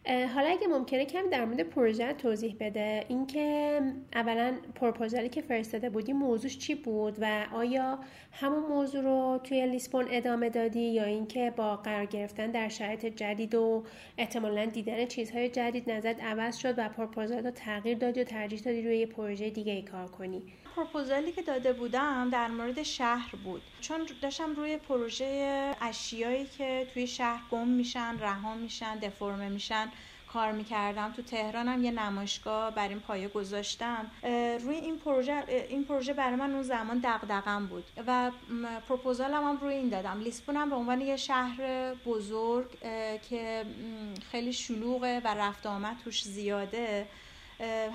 حالا 0.08 0.48
اگه 0.48 0.68
ممکنه 0.68 1.06
کمی 1.06 1.30
در 1.30 1.46
مورد 1.46 1.62
پروژه 1.62 2.14
توضیح 2.14 2.56
بده. 2.60 3.06
اینکه 3.08 3.81
اولا 4.13 4.58
پروپوزالی 4.75 5.30
که 5.30 5.41
فرستاده 5.41 5.89
بودی 5.89 6.13
موضوعش 6.13 6.58
چی 6.58 6.75
بود 6.75 7.18
و 7.22 7.46
آیا 7.53 8.00
همون 8.32 8.63
موضوع 8.63 9.01
رو 9.01 9.39
توی 9.44 9.65
لیسبون 9.65 10.06
ادامه 10.10 10.50
دادی 10.50 10.80
یا 10.80 11.03
اینکه 11.03 11.53
با 11.56 11.75
قرار 11.75 12.06
گرفتن 12.06 12.51
در 12.51 12.70
شرایط 12.70 13.06
جدید 13.06 13.56
و 13.56 13.84
احتمالا 14.18 14.65
دیدن 14.65 15.06
چیزهای 15.06 15.50
جدید 15.50 15.91
نظرت 15.91 16.24
عوض 16.24 16.58
شد 16.58 16.74
و 16.77 16.89
پروپوزال 16.89 17.44
رو 17.44 17.51
تغییر 17.51 17.98
دادی 17.98 18.22
و 18.22 18.24
ترجیح 18.24 18.60
دادی 18.60 18.82
روی 18.82 18.98
یه 18.98 19.06
پروژه 19.06 19.50
دیگه 19.50 19.74
ای 19.74 19.82
کار 19.82 20.08
کنی؟ 20.08 20.44
پروپوزالی 20.75 21.32
که 21.32 21.41
داده 21.41 21.74
بودم 21.74 22.30
در 22.30 22.48
مورد 22.48 22.84
شهر 22.84 23.36
بود. 23.44 23.62
چون 23.82 24.08
داشتم 24.22 24.53
روی 24.53 24.77
پروژه 24.77 25.72
اشیایی 25.82 26.46
که 26.46 26.88
توی 26.94 27.08
شهر 27.08 27.41
گم 27.51 27.68
میشن 27.68 28.20
رها 28.20 28.56
میشن 28.56 29.00
دفرمه 29.00 29.50
میشن 29.50 29.88
کار 30.34 30.52
می‌کردم. 30.52 31.12
تو 31.12 31.22
تهرانم 31.22 31.84
یه 31.84 31.92
نمایشگاه 31.92 32.72
بر 32.72 32.88
این 32.88 33.00
پایه 33.00 33.28
گذاشتم. 33.28 34.12
روی 34.64 34.76
این 34.76 35.00
پروژه 35.00 35.44
این 35.70 35.86
پروژه 35.86 36.14
برای 36.14 36.36
من 36.36 36.52
اون 36.52 36.62
زمان 36.62 37.02
دغدغم 37.04 37.66
بود 37.66 37.84
و 38.08 38.32
پروپوزالم 38.88 39.44
هم 39.44 39.58
روی 39.58 39.74
این 39.74 39.90
دادم. 39.90 40.20
لیسبونم 40.20 40.70
به 40.70 40.76
عنوان 40.76 41.02
یه 41.02 41.16
شهر 41.16 41.94
بزرگ 41.94 42.80
که 43.30 43.66
خیلی 44.32 44.54
شلوغه 44.54 45.22
و 45.26 45.28
رفت 45.28 45.66
آمد 45.66 45.98
توش 46.04 46.24
زیاده. 46.24 47.08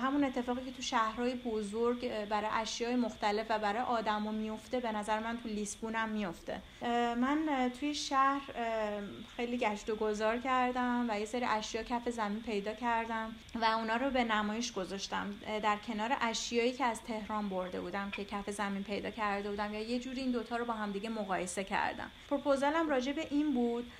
همون 0.01 0.23
اتفاقی 0.23 0.65
که 0.65 0.71
تو 0.71 0.81
شهرهای 0.81 1.35
بزرگ 1.35 2.25
برای 2.25 2.49
اشیای 2.53 2.95
مختلف 2.95 3.45
و 3.49 3.59
برای 3.59 3.81
آدما 3.81 4.31
میفته 4.31 4.79
به 4.79 4.91
نظر 4.91 5.19
من 5.19 5.37
تو 5.37 5.49
لیسبون 5.49 5.95
هم 5.95 6.09
میفته 6.09 6.61
من 7.15 7.71
توی 7.79 7.95
شهر 7.95 8.41
خیلی 9.35 9.57
گشت 9.57 9.89
و 9.89 9.95
گذار 9.95 10.37
کردم 10.37 11.05
و 11.09 11.19
یه 11.19 11.25
سری 11.25 11.45
اشیا 11.45 11.83
کف 11.83 12.09
زمین 12.09 12.41
پیدا 12.41 12.73
کردم 12.73 13.35
و 13.55 13.65
اونا 13.65 13.95
رو 13.95 14.09
به 14.09 14.23
نمایش 14.23 14.73
گذاشتم. 14.73 15.33
در 15.63 15.77
کنار 15.87 16.17
اشیایی 16.21 16.71
که 16.71 16.85
از 16.85 17.01
تهران 17.03 17.49
برده 17.49 17.81
بودم 17.81 18.11
که 18.11 18.25
کف 18.25 18.49
زمین 18.49 18.83
پیدا 18.83 19.11
کرده 19.11 19.49
بودم 19.49 19.73
یا 19.73 19.79
یه 19.79 19.99
جوری 19.99 20.21
این 20.21 20.31
دوتا 20.31 20.57
رو 20.57 20.65
با 20.65 20.73
هم 20.73 20.91
دیگه 20.91 21.09
مقایسه 21.09 21.63
کردم. 21.63 22.11
پروپوزالم 22.29 22.89
راجع 22.89 23.11
به 23.11 23.27
این 23.29 23.53
بود 23.53 23.91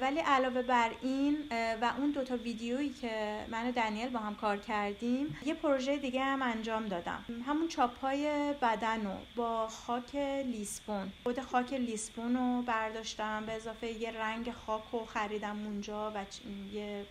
ولی 0.00 0.20
علاوه 0.20 0.62
بر 0.62 0.90
این 1.02 1.36
و 1.80 1.92
اون 1.98 2.10
دوتا 2.10 2.36
ویدیویی 2.36 2.88
که 2.88 3.44
من 3.48 3.68
و 3.68 3.72
دنیل 3.72 4.08
با 4.08 4.18
هم 4.18 4.34
کار 4.34 4.56
کردیم 4.56 5.38
یه 5.44 5.54
پروژه 5.54 5.96
دیگه 5.96 6.24
هم 6.24 6.42
انجام 6.42 6.86
دادم. 6.86 7.24
همون 7.46 7.68
چاپ 7.68 7.98
های 7.98 8.54
بدن 8.62 9.04
رو 9.04 9.12
با 9.36 9.68
خاک 9.68 10.16
لیسبون. 10.46 11.12
خود 11.22 11.40
خاک 11.40 11.72
لیسبون 11.72 12.36
رو 12.36 12.62
برداشتم 12.62 13.46
به 13.46 13.52
اضافه 13.52 13.86
یه 13.86 14.10
رنگ 14.10 14.50
خاک 14.50 14.82
رو 14.92 15.04
خریدم 15.04 15.66
اونجا 15.66 16.12
و 16.14 16.24
یه 16.72 17.04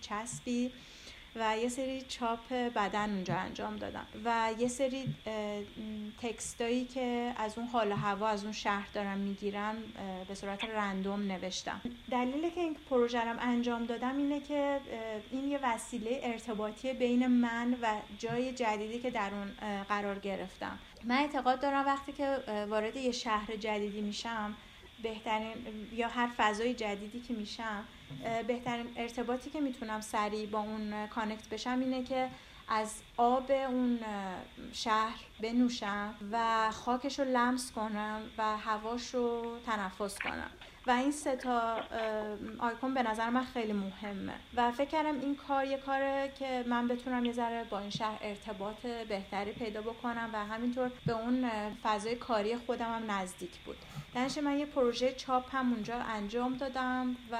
چسبی. 0.00 0.72
و 1.40 1.58
یه 1.58 1.68
سری 1.68 2.02
چاپ 2.02 2.52
بدن 2.52 3.10
اونجا 3.10 3.34
انجام 3.34 3.76
دادم. 3.76 4.06
و 4.24 4.50
یه 4.58 4.68
سری 4.68 5.14
تکستایی 6.22 6.84
که 6.84 7.32
از 7.36 7.58
اون 7.58 7.66
حال 7.66 7.92
هوا 7.92 8.28
از 8.28 8.44
اون 8.44 8.52
شهر 8.52 8.88
دارم 8.94 9.18
می‌گیرم 9.18 9.76
به 10.28 10.34
صورت 10.34 10.64
رندوم 10.64 11.20
نوشتم. 11.32 11.80
دلیلی 12.10 12.50
که 12.50 12.60
این 12.60 12.76
پروژه 12.90 13.18
انجام 13.18 13.84
دادم 13.84 14.16
اینه 14.16 14.40
که 14.40 14.80
این 15.30 15.48
یه 15.48 15.58
وسیله 15.62 16.20
ارتباطی 16.22 16.92
بین 16.92 17.26
من 17.26 17.76
و 17.82 17.94
جای 18.18 18.52
جدیدی 18.52 18.98
که 18.98 19.10
در 19.10 19.30
اون 19.34 19.50
قرار 19.88 20.18
گرفتم. 20.18 20.78
من 21.04 21.16
اعتقاد 21.16 21.60
دارم 21.60 21.86
وقتی 21.86 22.12
که 22.12 22.38
وارد 22.68 22.96
یه 22.96 23.12
شهر 23.12 23.56
جدیدی 23.56 24.00
میشم 24.00 24.54
بهترین 25.02 25.54
یا 25.92 26.08
هر 26.08 26.30
فضای 26.36 26.74
جدیدی 26.74 27.20
که 27.20 27.34
میشم 27.34 27.84
بهترین 28.46 28.86
ارتباطی 28.96 29.50
که 29.50 29.60
می‌تونم 29.60 30.00
سریع 30.00 30.46
با 30.46 30.58
اون 30.58 31.06
کانکت 31.06 31.48
بشم 31.48 31.80
اینه 31.80 32.04
که 32.04 32.28
از 32.68 32.94
آب 33.16 33.50
اون 33.50 33.98
شهر 34.72 35.20
بنوشم 35.40 36.14
و 36.32 36.70
خاکش 36.70 37.18
رو 37.18 37.24
لمس 37.24 37.72
کنم 37.72 38.20
و 38.38 38.56
هواش 38.56 39.14
رو 39.14 39.56
تنفس 39.66 40.18
کنم. 40.18 40.50
و 40.86 40.90
این 40.90 41.12
سه 41.12 41.36
تا 41.36 41.80
آیکون 42.58 42.94
به 42.94 43.02
نظر 43.02 43.30
من 43.30 43.44
خیلی 43.44 43.72
مهمه. 43.72 44.32
و 44.54 44.72
فکر 44.72 44.88
کردم 44.88 45.20
این 45.20 45.36
کار 45.36 45.64
یه 45.64 45.76
کاره 45.76 46.32
که 46.38 46.64
من 46.66 46.88
بتونم 46.88 47.24
یه 47.24 47.32
ذره 47.32 47.64
با 47.64 47.78
این 47.78 47.90
شهر 47.90 48.18
ارتباط 48.22 48.86
بهتری 49.08 49.52
پیدا 49.52 49.80
بکنم 49.82 50.30
و 50.32 50.44
همینطور 50.44 50.90
به 51.06 51.12
اون 51.12 51.50
فضای 51.82 52.16
کاری 52.16 52.56
خودم 52.56 52.94
هم 52.94 53.10
نزدیک 53.10 53.58
بود. 53.58 53.76
درنش 54.14 54.38
من 54.38 54.58
یه 54.58 54.66
پروژه 54.66 55.12
چاپ 55.12 55.54
هم 55.54 55.72
اونجا 55.72 55.96
انجام 55.96 56.56
دادم 56.56 57.16
و 57.30 57.36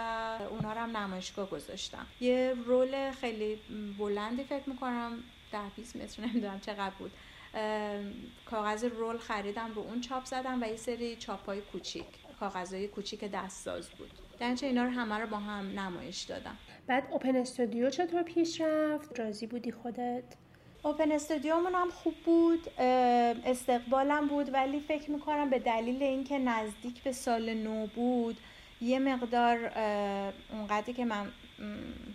اونا 0.50 0.72
رو 0.72 0.78
هم 0.78 0.96
نمایشگاه 0.96 1.50
گذاشتم. 1.50 2.06
یه 2.20 2.54
رول 2.66 3.10
خیلی 3.10 3.60
بلندی 3.98 4.44
فکر 4.44 4.70
می‌کنم 4.70 5.12
ده 5.52 5.68
20 5.76 5.96
متر 5.96 6.22
نمی‌دونم 6.22 6.60
چقدر 6.60 6.94
بود. 6.98 7.12
کاغذ 8.50 8.84
رول 8.84 9.18
خریدم 9.18 9.72
رو 9.74 9.82
اون 9.82 10.00
چاپ 10.00 10.24
زدم 10.24 10.62
و 10.62 10.66
یه 10.66 10.76
سری 10.76 11.16
چاپ 11.16 11.46
های 11.46 11.60
کوچیک. 11.60 12.06
کاغذهای 12.40 12.88
کوچیک 12.88 13.24
دستساز 13.24 13.90
بود 13.90 14.10
درنچه 14.38 14.66
اینا 14.66 14.84
رو 14.84 14.90
همه 14.90 15.14
رو 15.14 15.26
با 15.26 15.36
هم 15.36 15.80
نمایش 15.80 16.22
دادم 16.22 16.56
بعد 16.86 17.08
اوپن 17.10 17.36
استودیو 17.36 17.90
چطور 17.90 18.22
پیش 18.22 18.60
رفت؟ 18.60 19.20
راضی 19.20 19.46
بودی 19.46 19.72
خودت؟ 19.72 20.24
اوپن 20.82 21.12
استودیومون 21.12 21.74
هم 21.74 21.90
خوب 21.90 22.14
بود 22.24 22.68
استقبالم 23.44 24.28
بود 24.28 24.54
ولی 24.54 24.80
فکر 24.80 25.10
می‌کنم 25.10 25.50
به 25.50 25.58
دلیل 25.58 26.02
اینکه 26.02 26.38
نزدیک 26.38 27.02
به 27.02 27.12
سال 27.12 27.54
نو 27.54 27.86
بود 27.86 28.36
یه 28.80 28.98
مقدار 28.98 29.56
اونقدری 30.52 30.92
که 30.92 31.04
من 31.04 31.26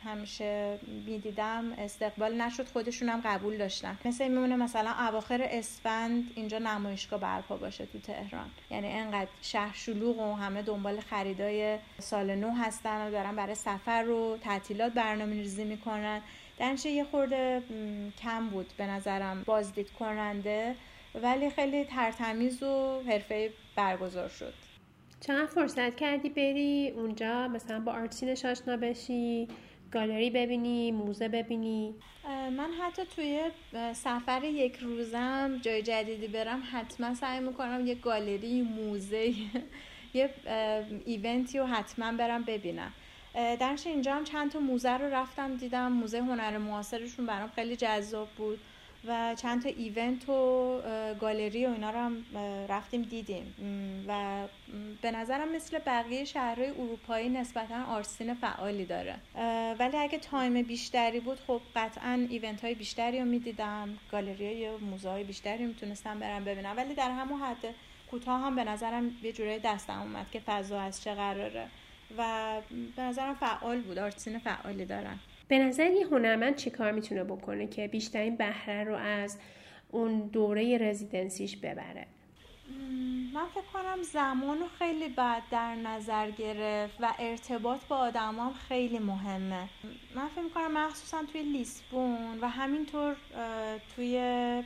همیشه 0.03 0.79
می‌دیدم. 1.05 1.73
استقبال 1.77 2.41
نشد 2.41 2.67
خودشونم 2.67 3.21
قبول 3.25 3.57
داشتن. 3.57 3.97
مثل 4.05 4.27
میمونه 4.27 4.55
مثلا 4.55 4.91
اواخر 5.07 5.47
اسفند 5.51 6.31
اینجا 6.35 6.59
نمایشگاه 6.59 7.19
برپا 7.19 7.57
باشه 7.57 7.85
تو 7.85 7.99
تهران. 7.99 8.49
یعنی 8.71 8.87
انقدر 8.87 9.29
شهر 9.41 9.73
شلوغ 9.73 10.19
و 10.19 10.35
همه 10.35 10.61
دنبال 10.61 10.99
خریدای 10.99 11.77
سال 11.99 12.35
نو 12.35 12.51
هستن 12.51 13.07
و 13.07 13.11
دارن 13.11 13.35
برای 13.35 13.55
سفر 13.55 14.03
رو 14.03 14.37
تعطیلات 14.41 14.93
برنامه 14.93 15.33
ریزی 15.33 15.63
می‌کنن 15.63 16.21
درنچه 16.57 16.89
یه 16.89 17.03
خورده 17.03 17.63
کم 18.21 18.49
بود 18.49 18.73
به 18.77 18.87
نظرم 18.87 19.43
بازدید 19.43 19.91
کننده 19.91 20.75
ولی 21.15 21.49
خیلی 21.49 21.85
ترتمیز 21.85 22.63
و 22.63 23.01
حرفه 23.07 23.53
برگزار 23.75 24.29
شد. 24.29 24.53
چقدر 25.21 25.45
فرصت 25.45 25.95
کردی 25.95 26.29
بری 26.29 26.93
اونجا؟ 26.95 27.47
مثلا 27.47 27.79
با 27.79 27.91
آرتسینش 27.91 28.45
آشنا 28.45 28.77
بشی 28.77 29.47
گالری 29.91 30.29
ببینی 30.29 30.91
موزه 30.91 31.27
ببینی؟ 31.27 31.95
من 32.57 32.69
حتی 32.81 33.01
توی 33.15 33.41
سفر 33.93 34.43
یک 34.43 34.77
روزم 34.77 35.59
جای 35.61 35.81
جدیدی 35.81 36.27
برم 36.27 36.63
حتما 36.71 37.13
سعی 37.13 37.39
می‌کنم 37.39 37.87
یه 37.87 37.95
گالری 37.95 38.61
موزه 38.61 39.33
یه 40.13 40.29
ایونتی 41.05 41.59
رو 41.59 41.65
حتما 41.65 42.11
برم 42.11 42.43
ببینم. 42.43 42.93
درش 43.33 43.87
اینجا 43.87 44.13
هم 44.15 44.23
چند 44.23 44.51
تا 44.51 44.59
موزه 44.59 44.97
رو 44.97 45.05
رفتم 45.05 45.55
دیدم. 45.55 45.91
موزه 45.91 46.19
هنر 46.19 46.57
معاصرشون 46.57 47.25
برام 47.25 47.49
خیلی 47.49 47.75
جذاب 47.75 48.27
بود. 48.37 48.59
و 49.05 49.35
چند 49.35 49.63
تا 49.63 49.69
event 49.69 50.29
و 50.29 50.81
گالری 51.19 51.65
و 51.65 51.69
اینا 51.69 51.89
رو 51.89 51.99
هم 51.99 52.25
رفتیم 52.69 53.01
دیدیم. 53.01 53.55
و 54.07 54.43
به 55.01 55.11
نظرم 55.11 55.55
مثل 55.55 55.79
بقیه 55.85 56.25
شهرهای 56.25 56.69
اروپایی 56.69 57.29
نسبتا 57.29 57.83
art 57.83 58.02
scene 58.02 58.33
فعالی 58.33 58.85
داره. 58.85 59.15
ولی 59.79 59.97
اگه 59.97 60.17
time 60.17 60.61
بیشتری 60.61 61.19
بود 61.19 61.39
خب 61.47 61.61
قطعا 61.75 62.27
event 62.29 62.63
های 62.63 62.75
بیشتری 62.75 63.19
رو 63.19 63.25
می‌دیدم. 63.25 63.97
گالری 64.11 64.45
های 64.45 64.77
موزه 64.77 65.09
های 65.09 65.23
بیشتری 65.23 65.65
می‌تونستم 65.65 66.19
برم 66.19 66.45
ببینم. 66.45 66.77
ولی 66.77 66.93
در 66.93 67.11
همون 67.11 67.39
حد 67.41 67.75
کوتاه 68.11 68.41
هم 68.41 68.55
به 68.55 68.63
نظرم 68.63 69.11
یه 69.23 69.31
جورای 69.31 69.59
دستم 69.59 70.01
اومد 70.01 70.25
که 70.31 70.39
فضا 70.39 70.81
از 70.81 71.03
چه 71.03 71.13
قراره. 71.13 71.67
و 72.17 72.53
به 72.95 73.01
نظرم 73.01 73.35
فعال 73.35 73.81
بود. 73.81 73.97
آرتسین 73.97 74.39
فعالی 74.39 74.85
دارن. 74.85 75.19
به 75.51 75.59
نظر 75.59 75.91
یه 75.91 76.05
هنرمند 76.05 76.55
چی 76.55 76.69
کار 76.69 76.91
می‌تونه 76.91 77.23
بکنه 77.23 77.67
که 77.67 77.87
بیشترین 77.87 78.35
بهره 78.35 78.83
رو 78.83 78.95
از 78.95 79.37
اون 79.89 80.19
دوره 80.19 80.77
رزیدنسیش 80.77 81.57
ببره؟ 81.57 82.05
من 83.33 83.45
فکر 83.53 83.63
کنم 83.73 84.03
زمان 84.03 84.59
رو 84.59 84.65
خیلی 84.79 85.09
بعد 85.09 85.43
در 85.51 85.75
نظر 85.75 86.31
گرفت 86.31 86.97
و 86.99 87.13
ارتباط 87.19 87.79
با 87.89 87.97
آدم 87.97 88.39
هم 88.39 88.53
خیلی 88.67 88.99
مهمه. 88.99 89.69
من 90.15 90.27
فکر 90.27 90.49
کنم 90.49 90.71
مخصوصا 90.71 91.23
توی 91.31 91.41
لیسبون 91.43 92.39
و 92.41 92.49
همینطور 92.49 93.15
توی 93.95 94.63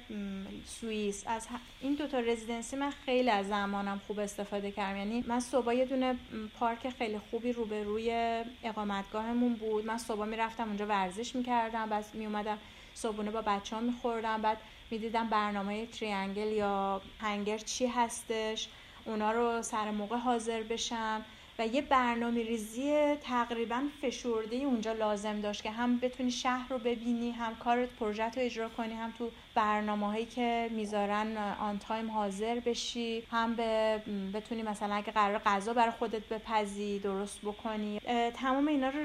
سوئیس. 0.65 1.23
از 1.27 1.47
این 1.81 1.93
دوتا 1.93 2.19
رزیدنسی 2.19 2.75
من 2.75 2.89
خیلی 2.89 3.29
از 3.29 3.47
زمانم 3.47 4.01
خوب 4.07 4.19
استفاده 4.19 4.71
کردم. 4.71 4.97
یعنی 4.97 5.23
من 5.27 5.39
صبح 5.39 5.75
یه 5.75 5.85
دونه 5.85 6.15
پارک 6.59 6.89
خیلی 6.89 7.19
خوبی 7.19 7.53
روبروی 7.53 8.43
اقامتگاهمون 8.63 9.53
بود. 9.53 9.85
من 9.85 9.97
صبح 9.97 10.25
می‌رفتم 10.25 10.67
اونجا 10.67 10.85
ورزش 10.85 11.35
می‌کردم 11.35 11.89
بعد 11.89 12.05
میومدم 12.13 12.57
صبحونه 12.93 13.31
با 13.31 13.41
بچه 13.41 13.75
ها 13.75 13.81
میخوردم. 13.81 14.41
بعد 14.41 14.57
می‌دیدم 14.91 15.29
برنامه 15.29 15.85
Triangle 15.85 16.47
یا 16.47 17.01
Hangar 17.19 17.57
چی 17.57 17.87
هستش. 17.87 18.69
اونا 19.05 19.31
رو 19.31 19.61
سر 19.61 19.91
موقع 19.91 20.17
حاضر 20.17 20.63
بشم 20.63 21.25
و 21.59 21.67
یه 21.67 21.81
برنامه 21.81 22.43
ریزی 22.43 23.15
تقریبا 23.15 23.83
فشرده 24.01 24.55
اونجا 24.55 24.93
لازم 24.93 25.41
داشت 25.41 25.63
که 25.63 25.71
هم 25.71 25.99
بتونی 25.99 26.31
شهر 26.31 26.69
رو 26.69 26.77
ببینی 26.77 27.31
هم 27.31 27.55
کارت 27.55 27.89
پروژه‌ت 27.89 28.37
رو 28.37 28.43
اجرا 28.43 28.69
کنی 28.69 28.93
هم 28.93 29.13
تو 29.17 29.31
برنامه 29.55 30.07
هایی 30.07 30.25
که 30.25 30.69
می‌ذارن 30.71 31.37
on 31.37 31.79
time 31.79 32.11
حاضر 32.11 32.59
بشی 32.59 33.23
هم 33.31 33.55
به 33.55 34.01
بتونی 34.33 34.63
مثلا 34.63 34.95
اگه 34.95 35.11
قرار 35.11 35.41
غذا 35.45 35.73
برای 35.73 35.91
خودت 35.91 36.29
بپزی 36.29 36.99
درست 36.99 37.41
بکنی. 37.41 37.99
تمام 38.33 38.67
اینا 38.67 38.89
رو 38.89 38.99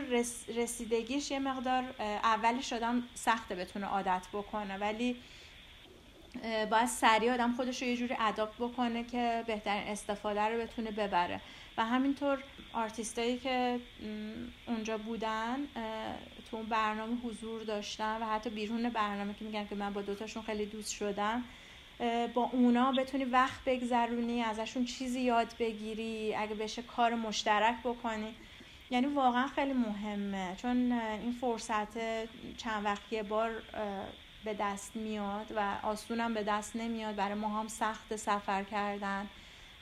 رسیدگیش 0.56 1.30
یه 1.30 1.38
مقدار 1.38 1.84
اولش 2.22 2.72
آدم 2.72 3.02
سخته 3.14 3.54
بتونه 3.54 3.86
عادت 3.86 4.26
بکنه 4.32 4.78
ولی 4.78 5.16
باید 6.70 6.86
سریع 6.86 7.34
آدم 7.34 7.52
خودش 7.52 7.82
رو 7.82 7.88
یه 7.88 7.96
جوری 7.96 8.16
اداپت 8.20 8.56
بکنه 8.58 9.04
که 9.04 9.44
بهترین 9.46 9.88
استفاده 9.88 10.40
رو 10.40 10.60
بتونه 10.60 10.90
ببره. 10.90 11.40
و 11.76 11.84
همینطور 11.84 12.38
آرتیستایی 12.72 13.38
که 13.38 13.80
اونجا 14.66 14.98
بودن 14.98 15.56
تو 16.50 16.56
اون 16.56 16.66
برنامه 16.66 17.16
حضور 17.24 17.62
داشتن 17.62 18.22
و 18.22 18.26
حتی 18.26 18.50
بیرون 18.50 18.88
برنامه 18.88 19.34
که 19.34 19.44
میگن 19.44 19.66
که 19.66 19.74
من 19.74 19.92
با 19.92 20.02
دوتاشون 20.02 20.42
خیلی 20.42 20.66
دوست 20.66 20.92
شدم 20.92 21.44
با 22.34 22.50
اونا 22.52 22.92
بتونی 22.92 23.24
وقت 23.24 23.64
بگذرونی 23.66 24.42
ازشون 24.42 24.84
چیزی 24.84 25.20
یاد 25.20 25.54
بگیری 25.58 26.34
اگه 26.34 26.54
بشه 26.54 26.82
کار 26.82 27.14
مشترک 27.14 27.76
بکنی. 27.84 28.34
یعنی 28.90 29.06
واقعا 29.06 29.46
خیلی 29.46 29.72
مهمه. 29.72 30.56
چون 30.56 30.92
این 30.92 31.32
فرصت 31.40 31.98
چند 32.56 32.84
وقت 32.84 33.14
بار 33.14 33.62
به 34.44 34.54
دست 34.54 34.96
میاد 34.96 35.52
و 35.56 35.76
آسونم 35.82 36.34
به 36.34 36.42
دست 36.42 36.76
نمیاد. 36.76 37.16
برای 37.16 37.34
ما 37.34 37.48
هم 37.48 37.68
سخت 37.68 38.16
سفر 38.16 38.64
کردن. 38.64 39.28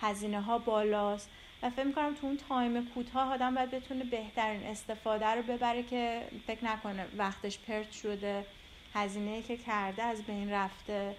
هزینه 0.01 0.41
ها 0.41 0.59
بالاست. 0.59 1.31
و 1.63 1.71
فکر 1.71 1.85
می‌کنم 1.85 2.15
تو 2.15 2.27
اون 2.27 2.37
تایم 2.37 2.87
کوتاه 2.87 3.33
آدم 3.33 3.55
باید 3.55 3.71
بتونه 3.71 4.05
بهترین 4.05 4.63
استفاده 4.63 5.27
رو 5.27 5.43
ببره 5.43 5.83
که 5.83 6.23
فکر 6.47 6.65
نکنه 6.65 7.07
وقتش 7.17 7.59
پرت 7.59 7.91
شده 7.91 8.47
هزینه 8.95 9.43
که 9.43 9.57
کرده 9.57 10.03
از 10.03 10.23
بین 10.23 10.51
رفته. 10.51 11.17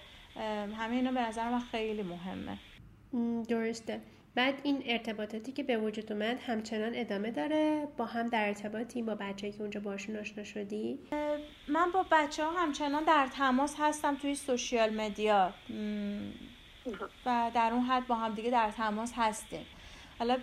همه 0.78 0.95
اینا 0.95 1.12
به 1.12 1.21
نظر 1.21 1.49
من 1.49 1.60
خیلی 1.60 2.04
مهمه. 2.04 2.58
درسته. 3.47 4.02
بعد 4.36 4.62
این 4.63 4.84
ارتباطاتی 4.86 5.52
که 5.52 5.63
به 5.63 5.78
وجود 5.78 6.12
اومد 6.12 6.39
همچنان 6.48 6.92
ادامه 6.96 7.32
داره؟ 7.32 7.88
با 7.98 8.06
هم 8.06 8.28
در 8.28 8.48
ارتباطی 8.48 9.02
با 9.02 9.15
بچه 9.15 9.52
که 9.52 9.62
اونجا 9.62 9.80
باشون 9.80 10.15
آشنا 10.15 10.44
شدی؟ 10.44 11.00
من 11.68 11.92
با 11.94 12.06
بچه 12.12 12.46
ها 12.46 12.52
همچنان 12.52 13.04
در 13.04 13.28
تماس 13.28 13.76
هستم 13.80 14.15
توی 14.15 14.36
سوشیال 14.36 14.94
مدیا. 14.94 15.54
و 17.26 17.52
در 17.54 17.70
اون 17.74 17.82
حد 17.82 18.08
با 18.08 18.15
هم 18.15 18.34
دیگه 18.34 18.50
در 18.50 18.72
تماس 18.72 19.13
هستیم. 19.15 19.65
حالا 20.20 20.38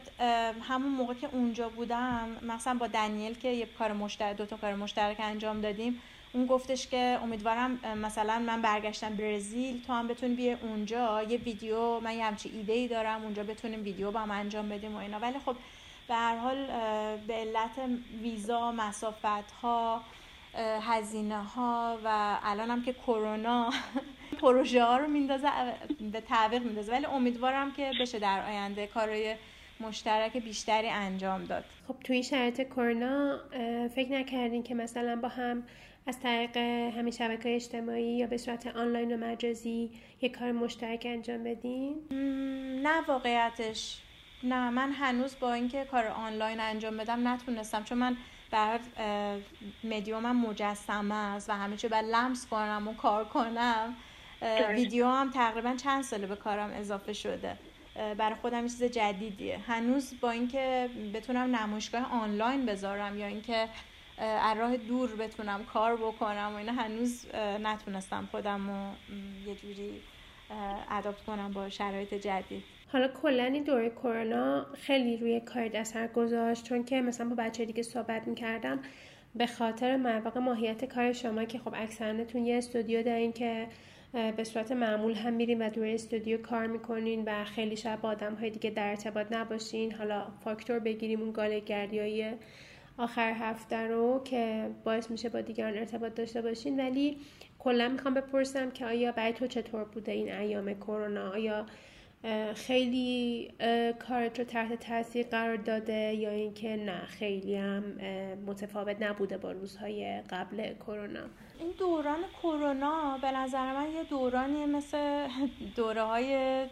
همون 0.63 0.93
موقع 0.93 1.15
که 1.15 1.29
اونجا 1.33 1.69
بودم 1.69 2.29
مثلا 2.43 2.75
با 2.75 2.87
دنیل 2.87 3.35
که 3.35 3.49
یه 3.49 3.67
کار 3.67 3.93
مشترک 3.93 4.37
دو 4.37 4.47
تا 4.47 4.57
کار 4.57 4.75
مشترک 4.75 5.17
انجام 5.21 5.61
دادیم 5.61 6.01
اون 6.37 6.47
گفتش 6.47 6.89
که 6.89 7.19
امیدوارم 7.23 7.79
مثلا 8.03 8.39
من 8.39 8.63
برگشتم 8.63 9.15
برزیل 9.15 9.83
تو 9.87 9.93
هم 9.93 10.09
بتونی 10.09 10.35
بیای 10.35 10.57
اونجا. 10.63 11.23
یه 11.23 11.39
ویدیو 11.39 12.01
من 12.01 12.17
یه 12.17 12.25
همچی 12.25 12.49
ایده 12.49 12.73
ای 12.73 12.89
دارم 12.89 13.23
اونجا 13.23 13.43
بتونیم 13.43 13.85
ویدیو 13.85 14.11
با 14.11 14.21
هم 14.21 14.31
انجام 14.31 14.69
بدیم 14.69 14.95
و 14.95 14.99
اینا. 14.99 15.19
ولی 15.19 15.39
خب 15.39 15.57
به 16.09 16.15
هر 16.15 16.37
حال 16.37 16.67
به 17.27 17.35
علت 17.35 17.81
ویزا 18.23 18.73
مسافت 18.73 19.51
ها 19.63 20.03
هزینه 20.81 21.43
ها 21.43 21.99
و 22.05 22.37
الان 22.43 22.71
هم 22.71 22.83
که 22.83 22.93
کرونا 22.93 23.71
پروژه 24.41 24.85
ها 24.85 24.97
رو 24.97 25.07
میندازه 25.07 25.49
به 26.13 26.21
تعویق 26.21 26.63
میندازه. 26.63 26.93
ولی 26.93 27.07
امیدوارم 27.07 27.73
که 27.73 27.93
بشه 28.01 28.19
در 28.19 28.47
آینده 28.49 28.87
کارهای 28.87 29.37
مشترک 29.81 30.37
بیشتری 30.37 30.89
انجام 30.89 31.45
داد. 31.45 31.65
خب 31.89 31.97
توی 32.05 32.23
شرایط 32.23 32.63
کرونا 32.63 33.39
فکر 33.95 34.13
نکردین 34.13 34.63
که 34.63 34.75
مثلا 34.75 35.17
با 35.17 35.29
هم 35.29 35.63
از 36.09 36.21
طریق 36.21 36.57
همین 36.97 37.13
شبکه 37.13 37.55
اجتماعی 37.55 38.17
یا 38.17 38.27
به 38.27 38.37
صورت 38.37 38.67
آنلاین 38.67 39.15
و 39.15 39.27
مجازی 39.27 39.91
یک 40.23 40.39
کار 40.39 40.53
مشترک 40.53 41.03
انجام 41.05 41.45
بدین؟ 41.45 41.97
نه 42.83 43.01
واقعیتش. 43.09 44.01
نه 44.43 44.71
من 44.71 44.93
هنوز 44.93 45.37
با 45.41 45.53
اینکه 45.53 45.85
کار 45.85 46.07
آنلاین 46.07 46.61
انجام 46.61 46.97
بدم 46.97 47.29
نتونستم 47.29 47.85
چون 47.85 47.99
من 47.99 48.17
در 48.51 48.81
مدیومم 49.85 50.47
مجسمه 50.47 51.15
است 51.15 51.51
و 51.51 51.53
همه 51.53 51.77
چی 51.77 51.89
باید 51.89 52.05
لمس 52.05 52.47
کنم 52.47 52.89
و 52.89 52.95
کار 52.95 53.25
کنم 53.25 53.97
ویدیو 54.69 55.07
هم 55.07 55.31
تقریبا 55.31 55.75
چند 55.77 56.03
ساله 56.03 56.27
به 56.27 56.37
کارم 56.37 56.71
اضافه 56.71 57.13
شده. 57.13 57.57
برای 58.19 58.35
خودم 58.35 58.63
یه 58.63 58.69
چیز 58.69 58.83
جدیدیه. 58.85 59.59
هنوز 59.59 60.15
با 60.21 60.31
اینکه 60.31 60.91
بتونم 61.15 61.57
نمایشگاه 61.57 62.13
آنلاین 62.13 62.67
بذارم 62.67 63.19
یا 63.19 63.27
اینکه 63.27 63.69
از 64.19 64.59
راه 64.59 64.77
دور 64.77 65.17
بتونم 65.17 65.65
کار 65.65 65.97
بکنم 65.97 66.51
و 66.55 66.57
اینا 66.57 66.73
هنوز 66.73 67.27
نتونستم 67.63 68.29
خودم 68.31 68.71
رو 68.71 68.93
یه 69.49 69.55
جوری 69.55 70.01
اداپت 70.91 71.25
کنم 71.25 71.53
با 71.53 71.69
شرایط 71.69 72.15
جدید. 72.15 72.63
حالا 72.93 73.09
کلا 73.09 73.45
این 73.45 73.63
دوره 73.63 73.91
کرونا 73.91 74.67
خیلی 74.75 75.17
روی 75.17 75.41
کار 75.41 75.71
اثر 75.75 76.07
گذاشت 76.07 76.65
چون 76.65 76.85
که 76.85 77.01
مثلا 77.01 77.29
با 77.29 77.35
بچه 77.35 77.65
دیگه 77.65 77.83
صحبت 77.83 78.29
می‌کردم 78.29 78.79
به 79.35 79.47
خاطر 79.47 79.97
مواقع 79.97 80.41
ماهیت 80.41 80.85
کار 80.85 81.13
شما 81.13 81.45
که 81.45 81.59
خب 81.59 81.75
اکثرانتون 81.75 82.47
یه 82.47 82.59
استودیو 82.59 83.03
دارین 83.03 83.33
که 83.33 83.67
به 84.37 84.45
صورت 84.45 84.73
معمول 84.73 85.15
هم 85.15 85.33
میرین 85.33 85.63
و 85.63 85.71
دوره 85.71 85.95
استودیو 85.95 86.43
کار 86.43 86.67
می‌کنین 86.67 87.25
و 87.27 87.45
خیلی 87.45 87.77
شب 87.77 88.01
با 88.01 88.09
آدم 88.09 88.35
های 88.35 88.51
دیگه 88.51 88.71
در 88.71 88.89
ارتباط 88.89 89.27
نباشین. 89.33 89.93
حالا 89.93 90.27
فاکتور 90.45 90.79
بگیریم 90.79 91.21
اون 91.21 91.33
گالگردی 91.33 91.99
های 91.99 92.33
آخر 92.99 93.33
هفته 93.33 93.87
رو 93.87 94.23
که 94.25 94.71
باعث 94.85 95.11
میشه 95.11 95.29
با 95.29 95.41
دیگران 95.41 95.79
ارتباط 95.79 96.15
داشته 96.15 96.43
باشین. 96.43 96.81
ولی 96.81 97.19
کلا 97.59 97.89
می‌خوام 97.89 98.15
بپرسم 98.15 98.71
که 98.71 98.87
آیا 98.87 99.13
برای 99.13 99.33
تو 99.33 99.47
چطور 99.47 99.85
بوده 99.85 100.13
این 100.13 100.33
ایام 100.33 100.75
کرونا؟ 100.75 101.31
آیا 101.33 101.67
خیلی 102.55 103.49
کارت 104.09 104.39
رو 104.39 104.45
تحت 104.45 104.81
تاثیر 104.89 105.27
قرار 105.27 105.57
داده 105.57 106.15
یا 106.15 106.31
اینکه 106.31 106.77
نه 106.77 106.99
خیلی 106.99 107.57
هم 107.57 107.83
متفاوت 108.47 109.03
نبوده 109.03 109.39
با 109.39 109.53
روزهای 109.53 110.23
قبل 110.31 110.75
کرونا؟ 110.75 111.25
این 111.61 111.73
دوران 111.79 112.19
کرونا 112.43 113.19
به 113.23 113.31
نظر 113.31 113.73
من 113.73 113.91
یه 113.91 114.05
دورانی 114.05 114.67
مثل 114.67 115.29
دوره 115.77 116.03
های 116.03 116.67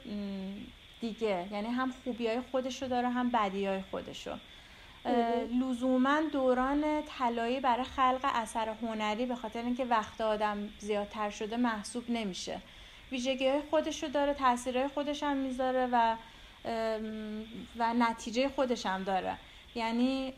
دیگه. 1.00 1.48
یعنی 1.52 1.68
هم 1.68 1.90
خوبی 2.04 2.26
های 2.26 2.40
خودشو 2.40 2.86
داره 2.86 3.08
هم 3.08 3.30
بدی 3.30 3.66
های 3.66 3.80
خودشو. 3.90 4.30
لزوما 5.60 6.20
دوران 6.32 7.02
طلایی 7.18 7.60
برای 7.60 7.84
خلق 7.84 8.20
اثر 8.34 8.68
هنری 8.82 9.26
به 9.26 9.34
خاطر 9.34 9.58
اینکه 9.58 9.84
وقت 9.84 10.20
آدم 10.20 10.68
زیادتر 10.78 11.30
شده 11.30 11.56
محسوب 11.56 12.04
نمیشه. 12.08 12.60
ویژگی 13.12 13.48
های 13.48 13.60
خودش 13.70 14.02
رو 14.02 14.08
داره 14.08 14.34
تاثیرهای 14.34 14.88
خودش 14.88 15.22
هم 15.22 15.36
می‌ذاره 15.36 15.88
و 15.92 16.16
و 17.78 17.94
نتیجه 17.94 18.48
خودش 18.48 18.86
هم 18.86 19.02
داره. 19.02 19.36
یعنی 19.74 20.34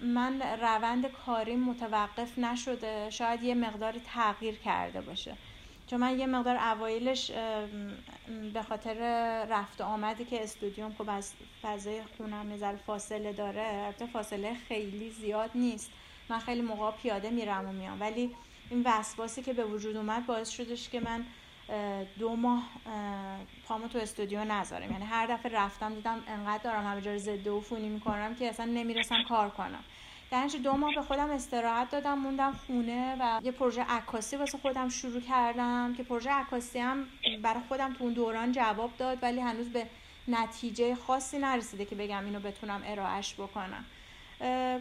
من 0.00 0.42
روند 0.60 1.06
کاری 1.06 1.56
متوقف 1.56 2.38
نشده 2.38 3.10
شاید 3.10 3.42
یه 3.42 3.54
مقدار 3.54 3.94
تغییر 4.14 4.54
کرده 4.54 5.00
باشه. 5.00 5.36
چون 5.90 6.00
من 6.00 6.18
یه 6.18 6.26
مقدار 6.26 6.56
اوایلش 6.56 7.30
به 8.54 8.62
خاطر 8.68 8.94
رفت 9.50 9.80
آمدی 9.80 10.24
که 10.24 10.42
استودیوم 10.42 10.94
خب 10.98 11.10
از 11.10 11.32
فضای 11.62 12.02
خونم 12.16 12.52
نظر 12.52 12.76
فاصله 12.76 13.32
داره 13.32 13.62
البته 13.62 14.06
فاصله 14.06 14.54
خیلی 14.68 15.10
زیاد 15.10 15.50
نیست. 15.54 15.90
من 16.28 16.38
خیلی 16.38 16.60
موقع 16.60 16.90
پیاده 16.90 17.30
میرم 17.30 17.68
و 17.68 17.72
میام. 17.72 18.00
ولی 18.00 18.34
این 18.70 18.82
وسواسی 18.86 19.42
که 19.42 19.52
به 19.52 19.64
وجود 19.64 19.96
اومد 19.96 20.26
باعث 20.26 20.50
شدش 20.50 20.88
که 20.88 21.00
من 21.00 21.24
دو 22.18 22.36
ماه 22.36 22.68
پامو 23.64 23.88
تو 23.88 23.98
استودیو 23.98 24.44
نذارم. 24.44 24.92
یعنی 24.92 25.04
هر 25.04 25.26
دفعه 25.26 25.52
رفتم 25.52 25.94
دیدم 25.94 26.24
انقدر 26.28 26.62
دارم 26.62 26.86
همه 26.86 27.00
جا 27.00 27.18
ضد 27.18 27.48
عفونی 27.48 27.88
می‌کنم 27.88 28.34
که 28.34 28.48
اصلا 28.48 28.66
نمی‌رسم 28.66 29.22
کار 29.28 29.50
کنم. 29.50 29.84
در 30.30 30.46
دو 30.64 30.72
ماه 30.72 30.94
به 30.94 31.02
خودم 31.02 31.30
استراحت 31.30 31.90
دادم 31.90 32.18
موندم 32.18 32.52
خونه 32.66 33.16
و 33.20 33.40
یه 33.44 33.52
پروژه 33.52 33.82
عکاسی 33.82 34.36
واسه 34.36 34.58
خودم 34.58 34.88
شروع 34.88 35.20
کردم 35.20 35.94
که 35.96 36.02
پروژه 36.02 36.30
عکاسی 36.30 36.78
هم 36.78 37.06
برای 37.42 37.62
خودم 37.68 37.92
تو 37.92 38.04
اون 38.04 38.12
دوران 38.12 38.52
جواب 38.52 38.90
داد 38.98 39.18
ولی 39.22 39.40
هنوز 39.40 39.68
به 39.68 39.86
نتیجه 40.28 40.94
خاصی 40.94 41.38
نرسیده 41.38 41.84
که 41.84 41.94
بگم 41.94 42.24
اینو 42.24 42.40
بتونم 42.40 42.82
ارائهش 42.86 43.34
بکنم. 43.34 43.84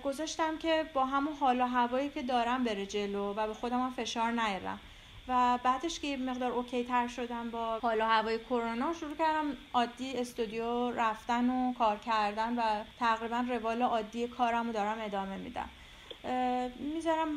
گذاشتم 0.04 0.58
که 0.58 0.86
با 0.94 1.06
همون 1.06 1.34
حال 1.34 1.62
و 1.62 1.66
هوایی 1.66 2.10
که 2.10 2.24
دارم 2.24 2.64
بره 2.64 2.86
جلو 2.86 3.34
و 3.34 3.48
به 3.48 3.54
خودم 3.54 3.92
فشار 3.92 4.32
نیارم. 4.32 4.80
و 5.28 5.60
بعدش 5.64 6.00
که 6.00 6.18
مقدار 6.18 6.52
اوکی 6.52 6.84
تر 6.84 7.08
شدم 7.08 7.52
با 7.52 7.80
حال 7.80 8.02
و 8.02 8.06
هوای 8.06 8.40
کرونا 8.40 8.94
شروع 8.94 9.16
کردم 9.16 9.58
عادی 9.74 10.18
استودیو 10.18 10.92
رفتن 10.92 11.50
و 11.50 11.74
کار 11.74 11.98
کردن 11.98 12.60
و 12.60 12.84
تقریبا 13.00 13.46
روال 13.50 13.82
عادی 13.82 14.28
کارم 14.28 14.68
رو 14.68 14.74
دارم 14.74 14.98
ادامه 15.02 15.38
میدم. 15.38 15.70
می‌ذارم 16.94 17.28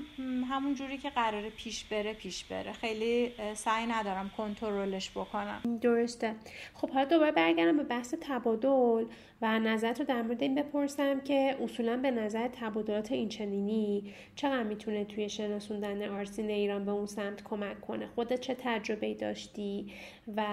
همون 0.51 0.75
جوری 0.75 0.99
که 0.99 1.11
قراره 1.11 1.51
پیش 1.51 1.85
بره 1.85 2.13
پیش 2.13 2.45
بره. 2.45 2.73
خیلی 2.73 3.33
سعی 3.55 3.87
ندارم 3.87 4.31
کنترلش 4.37 5.11
بکنم. 5.11 5.79
درسته. 5.81 6.35
خب 6.75 6.91
حالا 6.91 7.05
دوباره 7.05 7.33
برگردم 7.33 7.77
به 7.77 7.83
بحث 7.83 8.15
تبادل 8.21 9.05
و 9.43 9.59
نظرت 9.59 10.01
رو 10.01 10.07
در 10.07 10.23
مورد 10.23 10.43
این 10.43 10.55
بپرسم 10.55 11.21
که 11.21 11.57
اصولا 11.63 11.97
به 11.97 12.11
نظر 12.11 12.49
تبادلات 12.49 13.13
اینچنینی 13.13 14.15
چقدر 14.35 14.63
می‌تونه 14.63 15.05
توی 15.05 15.29
شناسوندن 15.29 16.09
art 16.09 16.25
scene 16.25 16.51
ایران 16.51 16.85
به 16.85 16.91
اون 16.91 17.07
سمت 17.07 17.45
کمک 17.45 17.81
کنه؟ 17.81 18.07
خودت 18.07 18.41
چه 18.41 18.57
تجربه 18.59 19.15
داشتی 19.15 19.93
و 20.37 20.45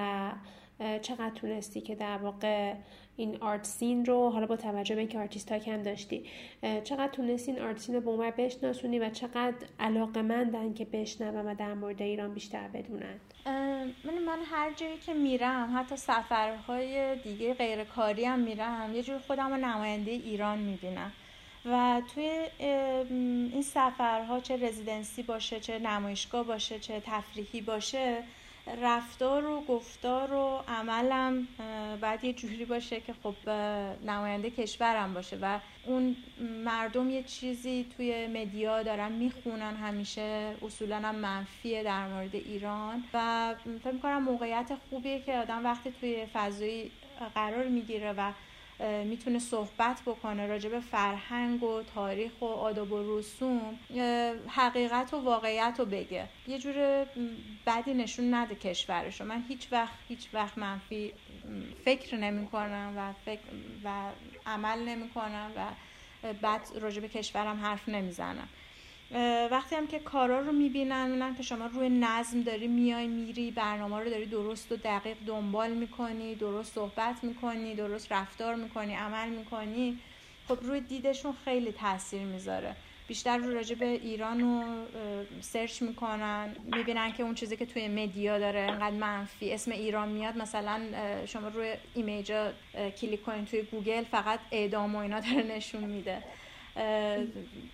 چقدر 1.01 1.29
تونستی 1.35 1.81
که 1.81 1.95
در 1.95 2.17
واقع 2.17 2.73
این 3.17 3.37
art 3.41 3.65
scene 3.65 4.05
رو 4.05 4.29
حالا 4.29 4.45
با 4.45 4.55
توجه 4.55 4.95
به 4.95 5.01
اینکه 5.01 5.19
artist 5.19 5.53
talk 5.53 5.73
هم 5.73 5.83
داشتی 5.83 6.25
چقدر 6.83 7.07
تونستی 7.07 7.51
این 7.51 7.61
آرت 7.61 7.79
سین 7.79 7.95
رو 7.95 8.01
به 8.01 8.11
عمر 8.11 8.31
بشناسونی 8.31 8.99
و 8.99 9.09
چقدر 9.09 9.55
علاقه 9.79 10.21
مندن 10.21 10.73
که 10.73 10.85
بشنون 10.85 11.45
و 11.45 11.55
در 11.55 11.73
مورد 11.73 12.01
ایران 12.01 12.33
بیشتر 12.33 12.67
بدونن؟ 12.67 13.19
من 14.03 14.17
من 14.25 14.39
هر 14.51 14.73
جایی 14.73 14.97
که 14.97 15.13
میرم 15.13 15.77
حتی 15.77 15.95
سفرهای 15.95 17.15
دیگه 17.15 17.53
غیرکاری 17.53 18.25
هم 18.25 18.39
میرم 18.39 18.95
یه 18.95 19.03
جور 19.03 19.19
خودم 19.19 19.49
رو 19.49 19.57
نماینده 19.57 20.11
ایران 20.11 20.59
می‌بینم. 20.59 21.11
و 21.65 22.01
توی 22.15 22.45
این 22.59 23.61
سفرها 23.61 24.39
چه 24.39 24.67
رزیدنسی 24.67 25.23
باشه 25.23 25.59
چه 25.59 25.79
نمایشگاه 25.79 26.43
باشه 26.43 26.79
چه 26.79 27.01
تفریحی 27.05 27.61
باشه 27.61 28.23
رفتار 28.81 29.45
و 29.45 29.61
گفتار 29.61 30.33
و 30.33 30.63
عملم 30.67 31.47
باید 32.01 32.23
یه 32.23 32.33
جوری 32.33 32.65
باشه 32.65 33.01
که 33.01 33.13
خب 33.23 33.49
نماینده 34.05 34.49
کشورم 34.49 35.13
باشه 35.13 35.37
و 35.41 35.59
اون 35.85 36.15
مردم 36.65 37.09
یه 37.09 37.23
چیزی 37.23 37.85
توی 37.97 38.27
مدیا 38.27 38.83
دارن 38.83 39.11
می‌خونن 39.11 39.75
همیشه 39.75 40.55
اصولا 40.61 40.97
هم 40.97 41.15
منفیه 41.15 41.83
در 41.83 42.07
مورد 42.07 42.35
ایران 42.35 43.03
و 43.13 43.55
فکر 43.83 43.91
می‌کنم 43.91 44.23
موقعیت 44.23 44.71
خوبیه 44.89 45.21
که 45.21 45.37
آدم 45.37 45.65
وقتی 45.65 45.91
توی 45.91 46.25
فضایی 46.33 46.91
قرار 47.35 47.67
می‌گیره 47.67 48.13
و 48.13 48.31
می‌تونه 48.79 49.39
صحبت 49.39 50.01
بکنه 50.05 50.47
راجع 50.47 50.69
به 50.69 50.79
فرهنگ 50.79 51.63
و 51.63 51.83
تاریخ 51.83 52.41
و 52.41 52.45
آداب 52.45 52.91
و 52.91 53.19
رسوم 53.19 53.79
حقیقت 54.47 55.13
و 55.13 55.19
واقعیت 55.19 55.75
رو 55.79 55.85
بگه. 55.85 56.29
یه 56.47 56.59
جور 56.59 57.05
بدی 57.67 57.93
نشون 57.93 58.33
نده 58.33 58.55
کشورشو. 58.55 59.25
من 59.25 59.43
هیچ 59.47 59.67
وقت 59.71 59.93
هیچ 60.07 60.29
وقت 60.33 60.57
منفی 60.57 61.13
فکر 61.85 62.17
نمی 62.17 62.47
کنم 62.47 62.93
و, 62.97 63.13
فکر 63.25 63.41
و 63.83 64.11
عمل 64.45 64.79
نمی 64.79 65.09
کنم 65.09 65.51
و 65.55 65.67
بعد 66.41 66.61
راجع 66.81 67.01
به 67.01 67.07
کشورم 67.07 67.59
حرف 67.59 67.89
نمی‌زنم. 67.89 68.49
وقتی 69.51 69.75
هم 69.75 69.87
که 69.87 69.99
کارا 69.99 70.39
رو 70.39 70.51
می‌بینن 70.51 71.05
می‌بینن 71.09 71.35
که 71.35 71.43
شما 71.43 71.65
روی 71.65 71.89
نظم 71.89 72.41
داری 72.41 72.67
میای 72.67 73.07
میری 73.07 73.51
برنامه 73.51 73.99
رو 73.99 74.09
داری 74.09 74.25
درست 74.25 74.71
و 74.71 74.75
دقیق 74.75 75.17
دنبال 75.27 75.71
می‌کنی 75.71 76.35
درست 76.35 76.73
صحبت 76.75 77.23
می‌کنی 77.23 77.75
درست 77.75 78.11
رفتار 78.11 78.55
می‌کنی 78.55 78.95
عمل 78.95 79.29
می‌کنی 79.29 79.99
خب 80.47 80.57
روی 80.61 80.81
دیدشون 80.81 81.33
خیلی 81.45 81.71
تاثیر 81.71 82.21
می‌ذاره. 82.21 82.75
بیشتر 83.07 83.37
رو 83.37 83.53
راجع 83.53 83.75
به 83.75 83.85
ایران 83.85 84.39
رو 84.39 84.63
search 85.41 85.81
می‌کنن 85.81 86.55
می‌بینن 86.75 87.11
که 87.11 87.23
اون 87.23 87.35
چیزی 87.35 87.57
که 87.57 87.65
توی 87.65 87.87
media 87.87 88.39
داره 88.39 88.59
انقدر 88.59 88.95
منفی 88.95 89.53
اسم 89.53 89.71
ایران 89.71 90.09
میاد 90.09 90.37
مثلا 90.37 90.81
شما 91.25 91.47
روی 91.47 91.73
image 91.93 92.42
ا 92.42 92.51
کلیک 93.01 93.23
کنین 93.23 93.45
توی 93.45 93.61
گوگل 93.61 94.03
فقط 94.03 94.39
اعدام 94.51 94.95
و 94.95 94.97
اینا 94.99 95.19
داره 95.19 95.43
نشون 95.43 95.83
میده. 95.83 96.23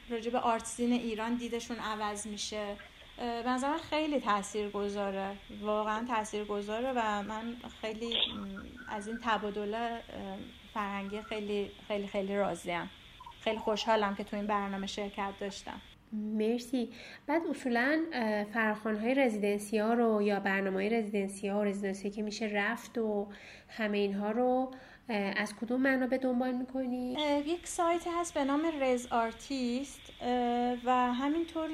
راجع 0.10 0.32
به 0.32 0.39
art 0.39 0.60
scene 0.60 0.93
ایران 0.94 1.36
دیدشون 1.36 1.78
عوض 1.78 2.28
میشه. 2.28 2.76
به 3.18 3.50
نظر 3.50 3.78
خیلی 3.78 4.20
تأثیر 4.20 4.70
گذاره 4.70 5.32
واقعا 5.62 6.06
تأثیر 6.06 6.44
گذاره 6.44 6.92
و 6.96 7.24
من 7.24 7.56
خیلی 7.82 8.18
از 8.89 9.08
این 9.08 9.20
تبادل 9.24 9.98
فرهنگی 10.74 11.22
خیلی 11.22 11.72
خیلی 11.88 12.08
خیلی 12.08 12.36
راضیم. 12.36 12.89
خیلی 13.39 13.58
خوشحالم 13.58 14.16
که 14.16 14.24
تو 14.24 14.36
این 14.36 14.48
برنامه 14.48 14.88
شرکت 14.88 15.34
داشتم. 15.39 15.82
مرسی. 16.13 16.89
بعد 17.28 17.42
اصولا 17.50 18.04
فراخوان 18.54 18.96
های 18.96 19.13
residency 19.13 19.78
ها 19.78 19.94
رو 19.94 20.22
یا 20.22 20.39
برنامه 20.39 20.76
های 20.76 20.89
residency 20.89 21.47
ها 21.48 21.60
و 21.60 21.63
residency 21.63 22.10
که 22.10 22.22
میشه 22.22 22.46
رفت 22.46 22.98
و 22.98 23.28
همه 23.68 23.98
اینها 23.98 24.32
رو 24.32 24.72
از 25.10 25.56
کدوم 25.56 25.82
منابع 25.82 26.18
دنبال 26.18 26.52
می‌کنی؟ 26.52 27.16
یک 27.46 27.68
سایت 27.68 28.08
هست 28.20 28.34
به 28.34 28.44
نام 28.44 28.62
Res 28.82 29.08
Artis 29.12 30.02
و 30.86 31.13
همینطور 31.13 31.70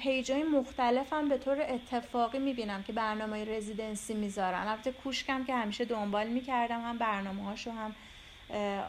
page 0.00 0.32
های 0.32 0.42
مختلف 0.42 1.12
هم 1.12 1.28
به 1.28 1.38
طور 1.38 1.60
اتفاقی 1.60 2.38
می‌بینم 2.38 2.82
که 2.82 2.92
برنامه 2.92 3.44
residency 3.44 4.14
می‌ذارن. 4.14 4.66
البته 4.68 4.92
کوشکم 4.92 5.44
که 5.44 5.54
همیشه 5.54 5.84
دنبال 5.84 6.26
می‌کردم 6.28 6.80
هم 6.80 6.98
برنامه 6.98 7.44
هاشو 7.44 7.70
هم 7.70 7.94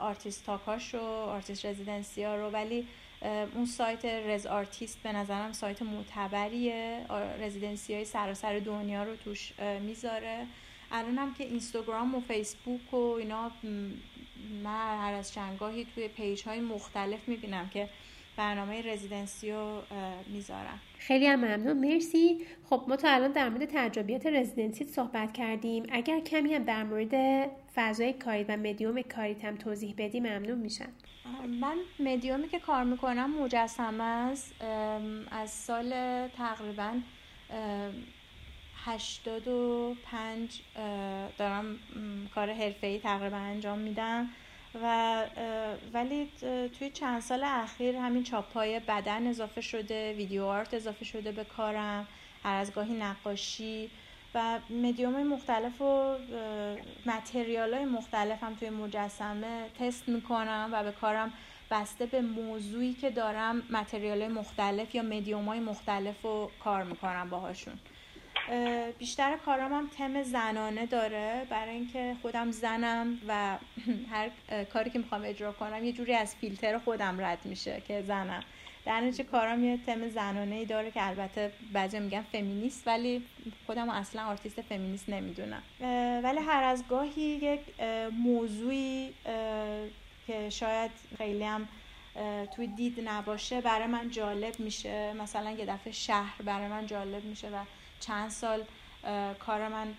artist 0.01 0.45
talk 0.45 0.73
هاشو 0.73 1.01
artist 1.07 1.65
residency 1.65 2.23
ها 2.23 2.35
رو 2.35 2.49
ولی 2.49 2.87
اون 3.55 3.65
سایت 3.65 4.05
Res 4.05 4.45
Artis 4.45 5.03
به 5.03 5.11
نظرم 5.11 5.51
سایت 5.51 5.81
معتبریه. 5.81 7.05
residency 7.39 7.93
های 7.93 8.05
سراسر 8.05 8.59
دنیا 8.59 9.03
رو 9.03 9.15
توش 9.15 9.53
می‌ذاره. 9.81 10.45
الانم 10.93 11.33
که 11.33 11.43
اینستاگرام 11.43 12.15
و 12.15 12.19
فیسبوک 12.19 12.93
و 12.93 12.97
اینا 12.97 13.51
من 14.63 14.97
هر 14.97 15.13
از 15.13 15.33
چندگاهی 15.33 15.87
توی 15.95 16.07
page 16.07 16.43
های 16.43 16.59
مختلف 16.59 17.27
می‌بینم 17.27 17.69
که 17.69 17.89
برنامه 18.37 18.81
residency 18.81 19.51
رو 19.51 19.81
می‌ذارم. 20.27 20.79
خیلی 20.97 21.27
هم 21.27 21.39
ممنون. 21.39 21.93
مرسی. 21.93 22.45
خب 22.69 22.83
ما 22.87 22.95
تا 22.95 23.09
الان 23.09 23.31
در 23.31 23.49
مورد 23.49 23.65
تجربیات 23.65 24.25
residency 24.25 24.83
صحبت 24.83 25.33
کردیم. 25.33 25.85
اگر 25.91 26.19
کمی 26.19 26.53
هم 26.53 26.63
در 26.63 26.83
مورد 26.83 27.49
فضای 27.75 28.13
کاری 28.13 28.43
و 28.43 28.57
مدیوم 28.57 29.01
کاریت 29.01 29.45
هم 29.45 29.55
توضیح 29.55 29.93
بدی 29.97 30.19
ممنون 30.19 30.57
میشم. 30.57 30.89
من 31.59 31.77
مدیومی 31.99 32.49
که 32.49 32.59
کار 32.59 32.83
می‌کنم 32.83 33.43
مجسمه 33.43 34.03
است. 34.03 34.55
از 35.31 35.49
سال 35.49 35.89
تقریبا 36.27 36.93
هشتاد 38.85 39.47
و 39.47 39.95
پنج 40.03 40.61
دارم 41.37 41.79
کار 42.35 42.49
ای 42.81 42.99
تقریبا 42.99 43.37
انجام 43.37 43.79
میدم 43.79 44.29
و 44.83 45.17
ولی 45.93 46.31
توی 46.79 46.89
چند 46.89 47.21
سال 47.21 47.43
اخیر 47.43 47.95
همین 47.95 48.23
چاپای 48.23 48.79
بدن 48.79 49.27
اضافه 49.27 49.61
شده 49.61 50.13
ویدیو 50.13 50.43
آرت 50.43 50.73
اضافه 50.73 51.05
شده 51.05 51.31
به 51.31 51.43
کارم 51.43 52.07
هر 52.43 52.55
از 52.55 52.73
گاهی 52.73 52.93
نقاشی 52.93 53.89
و 54.35 54.59
مدیوم 54.69 55.23
مختلف 55.23 55.81
و 55.81 56.17
متریال 57.05 57.73
های 57.73 57.85
مختلف 57.85 58.43
هم 58.43 58.55
توی 58.55 58.69
مجسمه 58.69 59.69
تست 59.79 60.09
می‌کنم 60.09 60.69
و 60.73 60.83
به 60.83 60.91
کارم 60.91 61.33
بسته 61.71 62.05
به 62.05 62.21
موضوعی 62.21 62.93
که 62.93 63.09
دارم 63.09 63.63
متریال 63.69 64.21
های 64.21 64.27
مختلف 64.27 64.95
یا 64.95 65.03
مدیوم 65.03 65.45
های 65.45 65.59
مختلف 65.59 66.21
رو 66.21 66.51
کار 66.63 66.83
می‌کنم 66.83 67.29
باهاشون. 67.29 67.79
بیشتر 68.99 69.37
کارام 69.37 69.73
هم 69.73 69.89
تم 69.97 70.23
زنانه 70.23 70.85
داره. 70.85 71.47
برای 71.49 71.75
اینکه 71.75 72.15
خودم 72.21 72.51
زنم 72.51 73.19
و 73.27 73.57
هر 74.13 74.29
کاری 74.73 74.89
که 74.89 74.99
می‌خوام 74.99 75.21
اجرا 75.25 75.51
کنم 75.51 75.83
یه 75.85 75.91
جوری 75.91 76.13
از 76.13 76.35
فیلتر 76.35 76.77
خودم 76.77 77.21
رد 77.21 77.45
میشه 77.45 77.81
که 77.87 78.01
زنم. 78.01 78.43
در 78.85 79.01
نتیجه 79.01 79.23
کارام 79.23 79.63
یه 79.63 79.79
تم 79.85 80.09
زنانه 80.09 80.55
ای 80.55 80.65
داره 80.65 80.91
که 80.91 81.07
البته 81.07 81.51
بعضی 81.73 81.99
میگن 81.99 82.21
فمینیست 82.21 82.87
ولی 82.87 83.25
خودم 83.65 83.89
اصلا 83.89 84.25
آرتیست 84.25 84.61
فمینیست 84.61 85.09
نمی‌دونم. 85.09 85.63
ولی 86.23 86.39
هر 86.39 86.63
از 86.63 86.87
گاهی 86.87 87.21
یک 87.21 87.59
موضوعی 88.11 89.13
که 90.27 90.49
شاید 90.49 90.91
خیلی 91.17 91.43
هم 91.43 91.67
توی 92.55 92.67
دید 92.67 93.09
نباشه 93.09 93.61
برای 93.61 93.87
من 93.87 94.09
جالب 94.09 94.59
میشه. 94.59 95.13
مثلا 95.13 95.51
یه 95.51 95.65
دفعه 95.65 95.93
شهر 95.93 96.41
برای 96.41 96.67
من 96.67 96.85
جالب 96.85 97.23
میشه 97.25 97.47
و 97.47 97.63
چند 98.05 98.29
سال 98.29 98.63
کار 99.39 99.67
من 99.67 99.93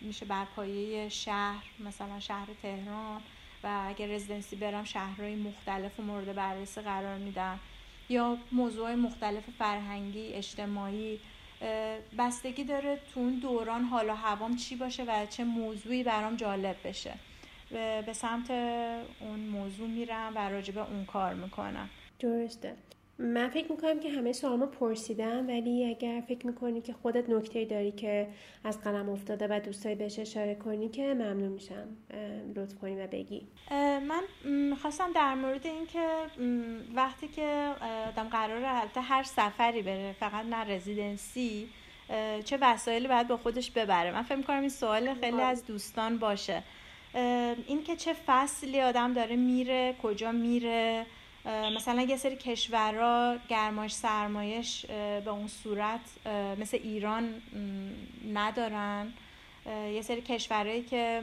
میشه 0.00 0.26
بر 0.26 0.44
پایه 0.56 1.08
شهر 1.08 1.64
مثلا 1.78 2.20
شهر 2.20 2.48
تهران 2.62 3.20
و 3.64 3.84
اگر 3.88 4.06
residency 4.06 4.56
برم 4.56 4.84
شهرهای 4.84 5.34
مختلف 5.34 6.00
و 6.00 6.02
مورد 6.02 6.34
بررسی 6.34 6.80
قرار 6.80 7.18
میدم. 7.18 7.60
یا 8.08 8.38
موضوع 8.52 8.94
مختلف 8.94 9.44
فرهنگی 9.58 10.32
اجتماعی 10.32 11.20
بستگی 12.18 12.64
داره 12.64 13.00
تو 13.14 13.20
اون 13.20 13.38
دوران 13.38 13.84
حالا 13.84 14.14
هوام 14.14 14.56
چی 14.56 14.76
باشه 14.76 15.04
و 15.04 15.26
چه 15.26 15.44
موضوعی 15.44 16.02
برام 16.02 16.36
جالب 16.36 16.76
بشه. 16.84 17.14
به 18.06 18.12
سمت 18.12 18.50
اون 19.20 19.40
موضوع 19.40 19.88
میرم 19.88 20.32
و 20.34 20.48
راجبه 20.48 20.80
اون 20.80 21.04
کار 21.04 21.34
می‌کنم. 21.34 21.90
درسته. 22.18 22.76
من 23.20 23.48
فکر 23.48 23.72
می‌کنم 23.72 24.00
که 24.00 24.10
همه 24.10 24.32
سوالمو 24.32 24.66
پرسیدم 24.66 25.48
ولی 25.48 25.84
اگر 25.84 26.22
فکر 26.28 26.46
می‌کنی 26.46 26.80
که 26.80 26.92
خودت 26.92 27.30
نکته 27.30 27.64
داری 27.64 27.92
که 27.92 28.28
از 28.64 28.80
قلم 28.80 29.08
افتاده 29.08 29.46
و 29.50 29.60
دوستایی 29.60 29.94
بهش 29.94 30.18
اشاره 30.18 30.54
کنی 30.54 30.88
که 30.88 31.14
ممنون 31.14 31.52
میشم. 31.52 31.88
لطف 32.56 32.74
کنی 32.74 32.96
و 32.96 33.06
بگی. 33.06 33.46
من 33.70 34.22
خواستم 34.82 35.12
در 35.14 35.34
مورد 35.34 35.66
این 35.66 35.86
که 35.86 36.06
وقتی 36.94 37.28
که 37.28 37.70
آدم 38.08 38.28
قراره 38.28 38.68
حالت 38.68 38.98
هر 39.02 39.22
سفری 39.22 39.82
بره 39.82 40.12
فقط 40.20 40.46
نه 40.46 40.56
رزیدنسی 40.56 41.68
چه 42.44 42.58
وسایلی 42.60 43.08
باید 43.08 43.28
با 43.28 43.36
خودش 43.36 43.70
ببره؟ 43.70 44.12
من 44.12 44.22
فکر 44.22 44.36
می‌کنم 44.36 44.60
این 44.60 44.68
سوال 44.68 45.14
خیلی 45.14 45.40
از 45.40 45.66
دوستان 45.66 46.18
باشه. 46.18 46.62
این 47.66 47.82
که 47.84 47.96
چه 47.96 48.12
فصلی 48.26 48.80
آدم 48.80 49.12
داره 49.12 49.36
میره 49.36 49.94
کجا 50.02 50.32
میره 50.32 51.06
مثلا 51.46 52.02
یه 52.02 52.16
سری 52.16 52.36
کشورها 52.36 53.36
گرمایش 53.48 53.92
سرمایش 53.92 54.86
به 55.24 55.28
اون 55.28 55.48
صورت 55.48 56.00
مثل 56.60 56.78
ایران 56.82 57.42
ندارن. 58.32 59.12
یه 59.66 60.02
سری 60.02 60.20
کشورهایی 60.20 60.82
که 60.82 61.22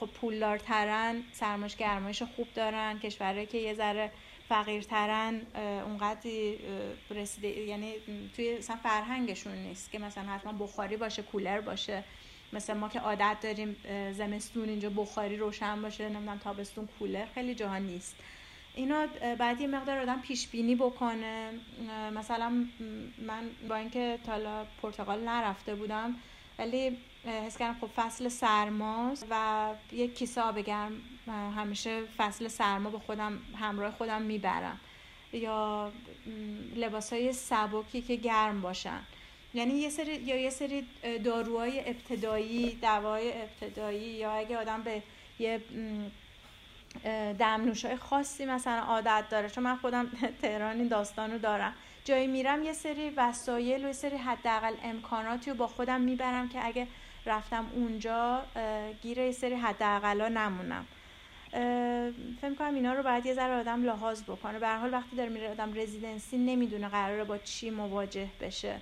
خب 0.00 0.06
پولدارترن 0.06 1.22
سرمایش 1.32 1.76
گرمایش 1.76 2.22
خوب 2.22 2.48
دارن. 2.54 2.98
کشورهایی 2.98 3.46
که 3.46 3.58
یه 3.58 3.74
ذره 3.74 4.10
فقیرترن 4.48 5.40
اونقدر 5.84 6.30
رسیده 7.10 7.48
یعنی 7.48 7.92
توی 8.36 8.58
مثلا 8.58 8.76
فرهنگشون 8.76 9.54
نیست 9.54 9.92
که 9.92 9.98
مثلا 9.98 10.24
حتما 10.24 10.52
بخاری 10.52 10.96
باشه 10.96 11.22
کولر 11.22 11.60
باشه. 11.60 12.04
مثل 12.52 12.72
ما 12.72 12.88
که 12.88 13.00
عادت 13.00 13.36
داریم 13.42 13.76
زمستون 14.12 14.68
اینجا 14.68 14.90
بخاری 14.90 15.36
روشن 15.36 15.82
باشه 15.82 16.08
نمی‌دونم 16.08 16.38
تابستون 16.38 16.88
کولر 16.98 17.26
خیلی 17.34 17.54
جاها 17.54 17.78
نیست. 17.78 18.16
اینا 18.76 19.06
بعد 19.38 19.60
یه 19.60 19.66
مقدار 19.66 19.98
آدم 19.98 20.20
پیش 20.20 20.48
بینی 20.48 20.74
بکنه 20.74 21.50
مثلا 22.14 22.66
من 23.26 23.50
با 23.68 23.76
اینکه 23.76 24.18
تالا 24.26 24.66
پرتغال 24.82 25.28
نرفته 25.28 25.74
بودم 25.74 26.14
ولی 26.58 26.96
حس 27.46 27.58
کردم 27.58 27.76
خب 27.80 27.86
فصل 27.86 28.28
سرماست 28.28 29.26
و 29.30 29.74
یک 29.92 30.14
کیسه 30.14 30.40
آب 30.40 30.58
گرم 30.58 30.92
همیشه 31.56 32.02
فصل 32.16 32.48
سرما 32.48 32.90
به 32.90 32.98
خودم 32.98 33.38
همراه 33.60 33.90
خودم 33.90 34.22
می‌برم. 34.22 34.80
یا 35.32 35.92
لباس 36.76 37.12
های 37.12 37.32
سبکی 37.32 38.02
که 38.02 38.16
گرم 38.16 38.60
باشن. 38.60 39.00
یعنی 39.54 39.74
یه 39.74 39.90
سری 39.90 40.14
یا 40.14 40.36
یه 40.36 40.50
سری 40.50 40.86
داروهای 41.24 41.80
ابتدایی 41.80 42.74
دوای 42.74 43.32
ابتدایی 43.42 44.10
یا 44.10 44.32
اگه 44.32 44.56
آدم 44.56 44.82
به 44.82 45.02
یه 45.38 45.60
دمنوش 47.38 47.84
های 47.84 47.96
خاصی 47.96 48.46
مثلا 48.46 48.80
عادت 48.80 49.24
داره. 49.30 49.48
چون 49.48 49.64
من 49.64 49.76
خودم 49.76 50.10
تهران 50.42 50.76
این 50.76 50.88
داستان 50.88 51.32
رو 51.32 51.38
دارم. 51.38 51.74
جایی 52.04 52.26
میرم 52.26 52.62
یه 52.62 52.72
سری 52.72 53.10
وسایل 53.10 53.84
و 53.84 53.86
یه 53.86 53.92
سری 53.92 54.16
حداقل 54.16 54.74
امکاناتی 54.84 55.50
رو 55.50 55.56
با 55.56 55.66
خودم 55.66 56.00
می‌برم 56.00 56.48
که 56.48 56.66
اگه 56.66 56.86
رفتم 57.26 57.66
اونجا 57.74 58.42
گیر 59.02 59.18
یه 59.18 59.32
سری 59.32 59.54
حداقلا 59.54 60.28
نمونم. 60.28 60.86
فکر 62.40 62.54
کنم 62.58 62.74
اینا 62.74 62.92
رو 62.92 63.02
باید 63.02 63.26
یه 63.26 63.34
ذره 63.34 63.54
آدم 63.60 63.84
لحاظ 63.84 64.22
بکنه. 64.22 64.58
به 64.58 64.68
حال 64.68 64.92
وقتی 64.92 65.16
داره 65.16 65.30
میره 65.30 65.50
آدم 65.50 65.74
رزیدنسی 65.74 66.38
نمی‌دونه 66.38 66.88
قراره 66.88 67.24
با 67.24 67.38
چی 67.38 67.70
مواجه 67.70 68.28
بشه. 68.40 68.80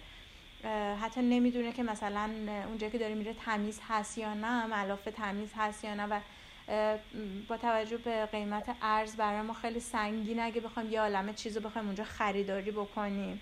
حتی 1.03 1.23
نمی‌دونه 1.23 1.73
که 1.73 1.83
مثلا 1.83 2.31
اونجا 2.67 2.89
که 2.89 2.99
داره 2.99 3.15
میره 3.15 3.35
تمیز 3.35 3.81
هست 3.89 4.19
یا 4.19 4.35
نه 4.35 4.67
ملاف 4.67 5.05
تمیز 5.05 5.51
هست 5.57 5.85
یا 5.85 5.95
نه 5.95 6.07
و 6.07 6.21
با 7.49 7.57
توجه 7.57 7.97
به 7.97 8.27
قیمت 8.27 8.77
ارز 8.83 9.17
برای 9.17 9.43
ما 9.43 9.53
خیلی 9.53 9.81
سنگین. 9.81 10.41
اگه 10.41 10.61
بخوایم 10.61 10.93
یه 10.93 11.01
عالمه 11.01 11.33
چیز 11.33 11.57
رو 11.57 11.63
بخوایم 11.63 11.87
اونجا 11.87 12.05
خریداری 12.05 12.71
بکنیم 12.71 13.41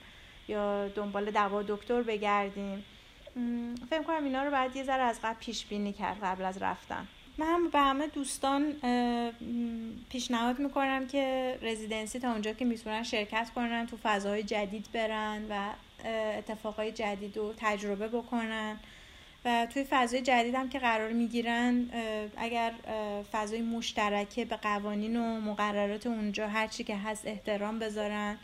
یا 0.49 0.89
دنبال 0.89 1.31
دوا 1.31 1.63
دکتر 1.63 2.03
بگردیم. 2.03 2.85
فکر 3.91 4.03
کنم 4.03 4.25
اینا 4.25 4.45
رو 4.45 4.51
باید 4.51 4.77
یه 4.77 4.85
ذره 4.85 5.03
از 5.03 5.21
قبل 5.23 5.39
پیش 5.39 5.67
بینی 5.67 5.93
کرد 5.93 6.19
قبل 6.23 6.45
از 6.45 6.63
رفتن. 6.63 7.09
من 7.39 7.69
به 7.73 7.79
همه 7.79 8.07
دوستان 8.07 8.73
پیشنهاد 10.11 10.59
می‌کنم 10.59 11.07
که 11.07 11.59
رزیدنسی 11.63 12.19
تا 12.19 12.33
اونجا 12.33 12.53
که 12.53 12.65
می‌تونن 12.65 13.03
شرکت 13.03 13.51
کنن 13.55 13.87
تو 13.87 13.97
فضاهای 14.03 14.43
جدید 14.43 14.87
برن 14.93 15.45
و 15.51 15.71
اتفاقای 16.39 16.93
جدید 16.93 17.37
رو 17.37 17.55
تجربه 17.57 18.09
بکنن. 18.09 18.81
و 19.45 19.67
توی 19.67 19.85
فضای 19.91 20.23
جدید 20.23 20.55
هم 20.55 20.69
که 20.69 20.79
قرار 20.79 21.13
می‌گیرن 21.13 21.91
اگر 22.37 22.73
فضای 23.33 23.63
مشترکه 23.63 24.45
به 24.45 24.57
قوانین 24.57 25.17
و 25.17 25.41
مقررات 25.41 26.07
اونجا 26.07 26.49
هرچی 26.49 26.85
که 26.85 26.97
هست 26.97 27.27
احترام 27.27 27.79
بذارن 27.79 28.39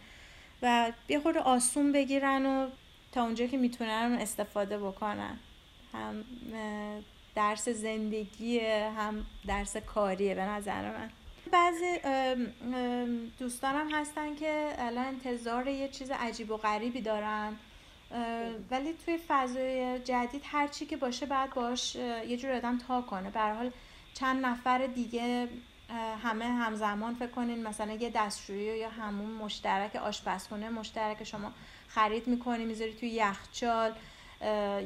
و 0.63 0.93
یه 1.09 1.21
خورده 1.21 1.41
آسون 1.41 1.93
بگیرن 1.93 2.47
و 2.47 2.69
تا 3.13 3.23
اونجا 3.23 3.47
که 3.47 3.57
می‌تونن 3.57 4.19
استفاده 4.21 4.79
بکنن. 4.79 5.39
هم 5.93 6.25
درس 7.35 7.69
زندگی 7.69 8.61
هم 8.99 9.27
درس 9.47 9.77
کاریه 9.77 10.35
به 10.35 10.45
نظر 10.45 10.83
من. 10.83 11.11
بعضی 11.53 11.99
دوستانم 13.39 13.95
هستن 13.95 14.35
که 14.35 14.75
الان 14.79 15.05
انتظار 15.05 15.67
یه 15.67 15.89
چیز 15.89 16.11
عجیب 16.11 16.51
و 16.51 16.57
غریبی 16.57 17.01
دارن. 17.01 17.57
ولی 18.71 18.95
توی 19.05 19.19
فضای 19.29 19.99
جدید 19.99 20.43
هر 20.45 20.67
چی 20.69 20.87
که 20.87 20.97
باشه 20.97 21.27
بعد 21.27 21.55
باش 21.55 21.95
یه 21.95 22.37
جور 22.37 22.53
آدم 22.53 22.79
تا 22.79 23.03
کنه. 23.03 23.31
به 23.31 23.41
حال 23.41 23.71
چند 24.15 24.47
نفر 24.47 24.87
دیگه 24.87 25.49
همه 26.23 26.45
همزمان 26.45 27.15
فکر 27.15 27.31
کنین 27.31 27.63
مثلا 27.69 27.93
یه 27.93 28.11
دستشویی 28.11 28.79
یا 28.79 28.89
همون 28.89 29.31
مشترک 29.31 29.97
آشپزخونه 29.97 30.71
مشترک 30.71 31.25
شما 31.25 31.53
خرید 31.89 32.27
می‌کنی 32.27 32.65
می‌ذاری 32.65 32.95
توی 32.95 33.09
یخچال 33.09 33.93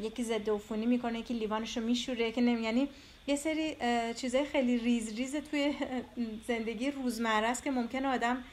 یکی 0.03 0.25
ضد 0.25 0.51
عفونی 0.51 0.87
می‌کنه 0.87 1.19
یکی 1.19 1.35
لیوانشو 1.35 1.81
میشوره 1.81 2.33
که 2.33 2.41
نمی 2.41 2.63
یعنی 2.63 2.89
یه 3.27 3.37
سری 3.37 3.77
چیزای 4.15 4.45
خیلی 4.45 4.79
ریز 4.79 5.17
ریز 5.17 5.37
توی 5.37 5.75
زندگی 6.47 6.91
روزمره 6.91 7.47
است 7.47 7.65
که 7.65 7.71
ممکنه 7.71 8.09
آدم 8.09 8.45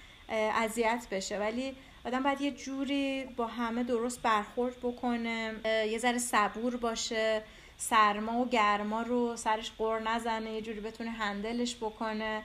اذیت 0.55 1.07
بشه. 1.11 1.39
ولی 1.39 1.75
آدم 2.05 2.23
باید 2.23 2.41
یه 2.41 2.51
جوری 2.51 3.25
با 3.25 3.47
همه 3.47 3.83
درست 3.83 4.21
برخورد 4.21 4.79
بکنه 4.79 5.55
یه 5.65 5.97
ذره 5.97 6.17
صبور 6.17 6.77
باشه 6.77 7.41
سرما 7.77 8.39
و 8.39 8.49
گرما 8.49 9.01
رو 9.01 9.35
سرش 9.35 9.71
قر 9.77 9.99
نزنه 9.99 10.51
یه 10.51 10.61
جوری 10.61 10.79
بتونه 10.79 11.09
هندلش 11.09 11.75
بکنه. 11.75 12.43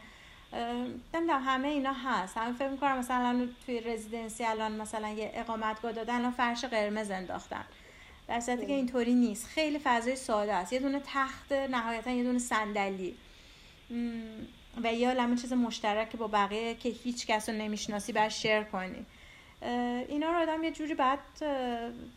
نمی‌دونم 1.14 1.42
همه 1.44 1.68
اینا 1.68 1.92
هست. 1.92 2.38
همه 2.38 2.52
فکر 2.52 2.68
می‌کنم 2.68 2.98
مثلا 2.98 3.48
توی 3.66 3.80
رزیدنسی 3.80 4.44
الان 4.44 4.72
مثلا 4.72 5.08
یه 5.08 5.30
اقامتگاه 5.34 5.92
دادن 5.92 6.14
الان 6.14 6.30
فرش 6.30 6.64
قرمز 6.64 7.10
انداختن. 7.10 7.64
در 8.28 8.40
صورتی 8.40 8.66
که 8.66 8.72
اینطوری 8.72 9.14
نیست. 9.14 9.46
خیلی 9.46 9.80
فضای 9.84 10.16
ساده 10.16 10.54
است. 10.54 10.72
یه 10.72 10.78
دونه 10.78 11.02
تخت 11.06 11.52
نهایتا 11.52 12.10
یه 12.10 12.24
دونه 12.24 12.38
صندلی. 12.38 13.14
و 14.82 14.94
یا 14.94 15.12
لمه 15.12 15.36
چیز 15.36 15.52
مشترک 15.52 16.16
با 16.16 16.26
بقیه 16.28 16.74
که 16.74 16.88
هیچ 16.88 17.26
کس 17.26 17.48
رو 17.48 17.54
نمی‌شناسی 17.54 18.12
باید 18.12 18.30
شیر 18.30 18.62
کنی. 18.62 19.06
اینا 20.08 20.32
رو 20.32 20.38
آدم 20.38 20.64
یه 20.64 20.70
جوری 20.70 20.94
باید 20.94 21.18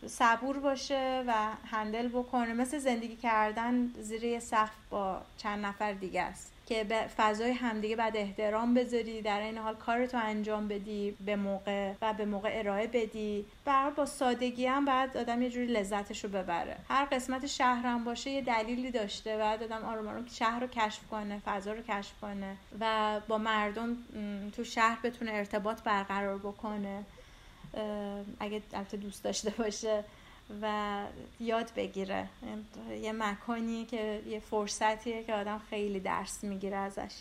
صبور 0.07 0.59
باشه 0.59 1.23
و 1.27 1.33
هندل 1.71 2.07
بکنه. 2.07 2.53
مثل 2.53 2.77
زندگی 2.77 3.15
کردن 3.15 3.93
زیر 3.99 4.23
یه 4.23 4.39
سقف 4.39 4.75
با 4.89 5.21
چند 5.37 5.65
نفر 5.65 5.93
دیگه 5.93 6.21
است 6.21 6.53
که 6.65 6.83
به 6.83 7.07
فضای 7.17 7.51
همدیگه 7.51 7.95
بعد 7.95 8.17
احترام 8.17 8.73
بذاری 8.73 9.21
در 9.21 9.41
این 9.41 9.57
حال 9.57 9.75
کارتو 9.75 10.17
انجام 10.17 10.67
بدی 10.67 11.17
به 11.25 11.35
موقع 11.35 11.93
و 12.01 12.13
به 12.13 12.25
موقع 12.25 12.49
ارائه 12.53 12.87
بدی. 12.87 13.45
برای 13.65 13.91
با 13.91 14.05
سادگی 14.05 14.65
هم 14.65 14.85
بعد 14.85 15.17
آدم 15.17 15.41
یه 15.41 15.49
جوری 15.49 15.65
لذتش 15.65 16.23
رو 16.23 16.29
ببره. 16.29 16.77
هر 16.89 17.05
قسمت 17.05 17.45
شهر 17.45 17.85
هم 17.85 18.03
باشه 18.03 18.29
یه 18.29 18.41
دلیلی 18.41 18.91
داشته 18.91 19.37
بعد 19.37 19.63
آدم 19.63 19.85
آروم 19.85 20.07
آروم 20.07 20.25
شهر 20.31 20.59
رو 20.59 20.67
کشف 20.67 21.07
کنه 21.11 21.41
فضا 21.45 21.73
رو 21.73 21.81
کشف 21.81 22.13
کنه 22.21 22.57
و 22.79 23.19
با 23.27 23.37
مردم 23.37 23.97
تو 24.55 24.63
شهر 24.63 24.97
بتونه 25.03 25.31
ارتباط 25.31 25.81
برقرار 25.81 26.37
بکنه. 26.37 27.03
اگه 28.39 28.61
البته 28.73 28.97
دوست 28.97 29.23
داشته 29.23 29.49
باشه 29.49 30.03
و 30.61 31.03
یاد 31.39 31.71
بگیره. 31.75 32.29
یه 33.01 33.11
مکانیه 33.11 33.85
که 33.85 34.21
یه 34.27 34.39
فرصتیه 34.39 35.23
که 35.23 35.33
آدم 35.33 35.61
خیلی 35.69 35.99
درس 35.99 36.43
می‌گیره 36.43 36.77
ازش. 36.77 37.13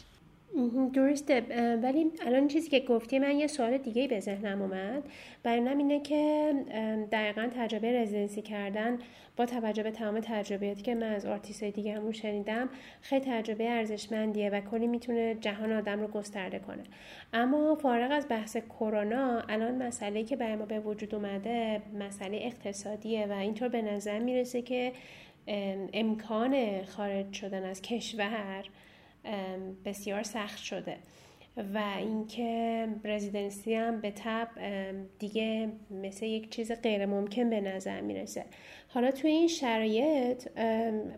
درسته. 0.92 1.42
ولی 1.82 2.11
الان 2.26 2.48
چیزی 2.48 2.70
که 2.70 2.80
گفتی 2.80 3.18
من 3.18 3.38
یه 3.38 3.46
سوال 3.46 3.78
دیگه 3.78 4.09
به 4.09 4.20
ذهنم 4.20 4.62
اومد. 4.62 5.02
برای 5.42 5.68
اینه 5.68 6.01
که 6.01 6.53
دقیقا 7.12 7.49
تجربه 7.57 8.03
رزیدنسی 8.03 8.42
کردن 8.42 8.99
با 9.36 9.47
توجه 9.47 9.82
به 9.82 9.90
تمام 9.90 10.20
تجربیاتی 10.20 10.82
که 10.82 10.94
من 10.94 11.03
از 11.12 11.26
آرتیست 11.26 11.62
های 11.62 11.72
دیگه 11.72 11.94
همون 11.94 12.12
شنیدم 12.12 12.68
خیلی 13.01 13.24
تجربه 13.24 13.70
ارزشمندیه 13.70 14.51
و 14.51 14.61
کلی 14.61 14.86
می‌تونه 14.86 15.34
جهان 15.34 15.72
آدم 15.72 16.01
رو 16.01 16.07
گسترده 16.07 16.59
کنه. 16.59 16.82
اما 17.32 17.74
فارغ 17.74 18.12
از 18.12 18.26
بحث 18.28 18.57
کرونا 18.57 19.42
الان 19.49 19.82
مسئله 19.82 20.24
که 20.24 20.36
برای 20.36 20.57
ما 20.57 20.66
به 20.66 20.80
وجود 20.80 21.14
اومده 21.14 21.82
مسئله 21.99 22.38
اقتصادیه 22.42 23.26
و 23.26 23.32
اینطور 23.32 23.68
به 23.68 23.82
نظر 23.82 24.18
می‌رسه 24.18 24.62
که 24.62 24.92
امکان 25.92 26.82
خارج 26.84 27.32
شدن 27.32 27.64
از 27.64 27.82
کشور 27.82 28.64
بسیار 29.85 30.22
سخت 30.22 30.59
شده. 30.59 30.97
و 31.74 31.79
اینکه 31.99 32.89
residency 33.05 33.74
هم 33.74 34.01
به 34.01 34.11
تب 34.11 34.49
دیگه 35.18 35.68
مثل 35.91 36.27
یک 36.27 36.51
چیز 36.51 36.72
غیر 36.72 37.07
ممکن 37.07 37.51
به 37.51 37.61
نظر 37.61 38.01
می‌رسه. 38.01 38.45
حالا 38.97 39.11
توی 39.11 39.30
این 39.30 39.49
شرایط 39.49 40.49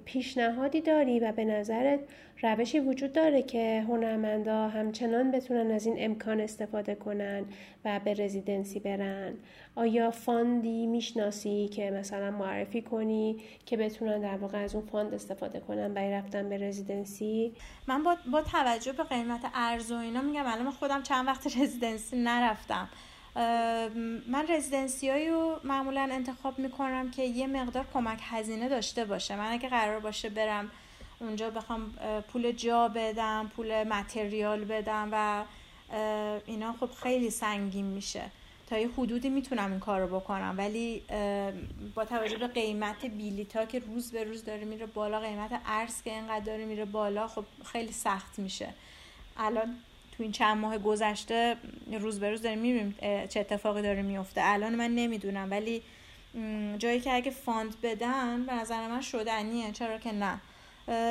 پیشنهادی 0.05 0.81
داری 0.81 1.21
و 1.21 1.33
به 1.33 1.45
نظرت 1.45 2.01
روشی 2.43 2.79
وجود 2.81 3.13
داره 3.13 3.43
که 3.43 3.85
هنرمندا 3.89 4.69
همچنان 4.69 5.31
بتونن 5.31 5.71
از 5.71 5.87
این 5.87 5.97
امکان 5.99 6.41
استفاده 6.41 6.95
کنن 6.95 7.45
و 7.85 8.01
به 8.05 8.15
residency 8.15 8.81
برن؟ 8.81 9.35
آیا 9.77 10.11
fund 10.11 10.72
ی 10.72 10.87
می‌شناسی 10.87 11.69
که 11.69 11.91
مثلا 11.91 12.31
معرفی 12.31 12.83
کنی 12.83 13.37
که 13.67 13.77
بتونن 13.77 14.21
در 14.21 14.37
واقع 14.37 14.59
از 14.59 14.75
اون 14.75 14.87
fund 14.87 15.15
استفاده 15.15 15.61
کنن 15.61 15.95
برای 15.95 16.13
رفتن 16.13 16.49
به 16.49 16.59
residency؟ 16.59 17.53
من 17.87 18.03
با, 18.03 18.17
با 18.33 18.43
توجه 18.43 18.93
به 18.93 19.05
قیمت 19.05 19.41
ارز 19.55 19.93
و 19.93 19.97
اینا 19.97 20.23
میگم 20.23 20.47
الان 20.47 20.71
خودم 20.71 21.03
چند 21.03 21.27
وقت 21.27 21.47
رزیدنسی 21.61 22.17
نرفتم. 22.17 22.89
من 24.27 24.47
رزیدنسی 24.49 25.29
رو 25.29 25.61
معمولا 25.65 26.09
انتخاب 26.13 26.59
می‌کنم 26.59 27.11
که 27.11 27.23
یه 27.23 27.47
مقدار 27.47 27.87
کمک 27.93 28.19
هزینه 28.23 28.69
داشته 28.69 29.05
باشه. 29.05 29.37
من 29.37 29.53
اگه 29.53 29.69
قرار 29.69 30.01
باشه 30.01 30.29
برم 30.29 30.71
اونجا 31.19 31.51
بخوام 31.51 31.95
پول 32.33 32.53
جا 32.53 32.89
بدم 32.89 33.51
پول 33.57 33.85
متریال 33.85 34.65
بدم 34.65 35.09
و 35.13 35.45
اینا 36.47 36.73
خب 36.81 36.91
خیلی 36.91 37.31
سنگین 37.31 37.87
میشه. 37.87 38.23
تا 38.71 38.79
یه 38.79 38.89
حدودی 38.99 39.29
می‌تونم 39.29 39.71
این 39.71 39.81
کار 39.81 40.01
رو 40.01 40.21
بکنم. 40.21 40.55
ولی 40.59 41.03
با 41.95 42.05
توجه 42.05 42.37
به 42.37 42.47
قیمت 42.47 43.07
بیلیتا 43.07 43.67
که 43.67 43.79
روز 43.79 44.13
به 44.13 44.25
روز 44.25 44.45
داره 44.45 44.65
میره 44.65 44.87
بالا 44.87 45.21
قیمت 45.21 45.61
ارز 45.67 46.03
که 46.03 46.11
اینقدر 46.11 46.45
داره 46.45 46.65
میره 46.65 46.85
بالا 46.85 47.29
خب 47.29 47.45
خیلی 47.65 47.93
سخت 47.93 48.39
میشه. 48.39 48.69
الان 49.37 49.77
تو 50.19 50.23
این 50.23 50.33
چند 50.33 50.57
ماه 50.57 50.79
گذشته 50.79 51.57
روز 52.01 52.21
به 52.21 52.31
روز 52.31 52.43
داریم 52.43 52.59
می‌بینیم 52.59 52.97
چه 53.29 53.41
اتفاقی 53.41 53.83
داره 53.83 54.03
میفته 54.03 54.41
الان 54.45 54.75
من 54.75 54.91
نمی‌دونم 54.95 55.51
ولی 55.51 55.83
جایی 56.79 57.01
که 57.01 57.15
اگه 57.15 57.31
فاند 57.31 57.81
بدن 57.83 58.47
به 58.47 58.53
نظر 58.53 58.89
من 58.89 59.01
شدنیه. 59.01 59.73
چرا 59.73 59.99
که 59.99 60.13
نه. 60.13 60.41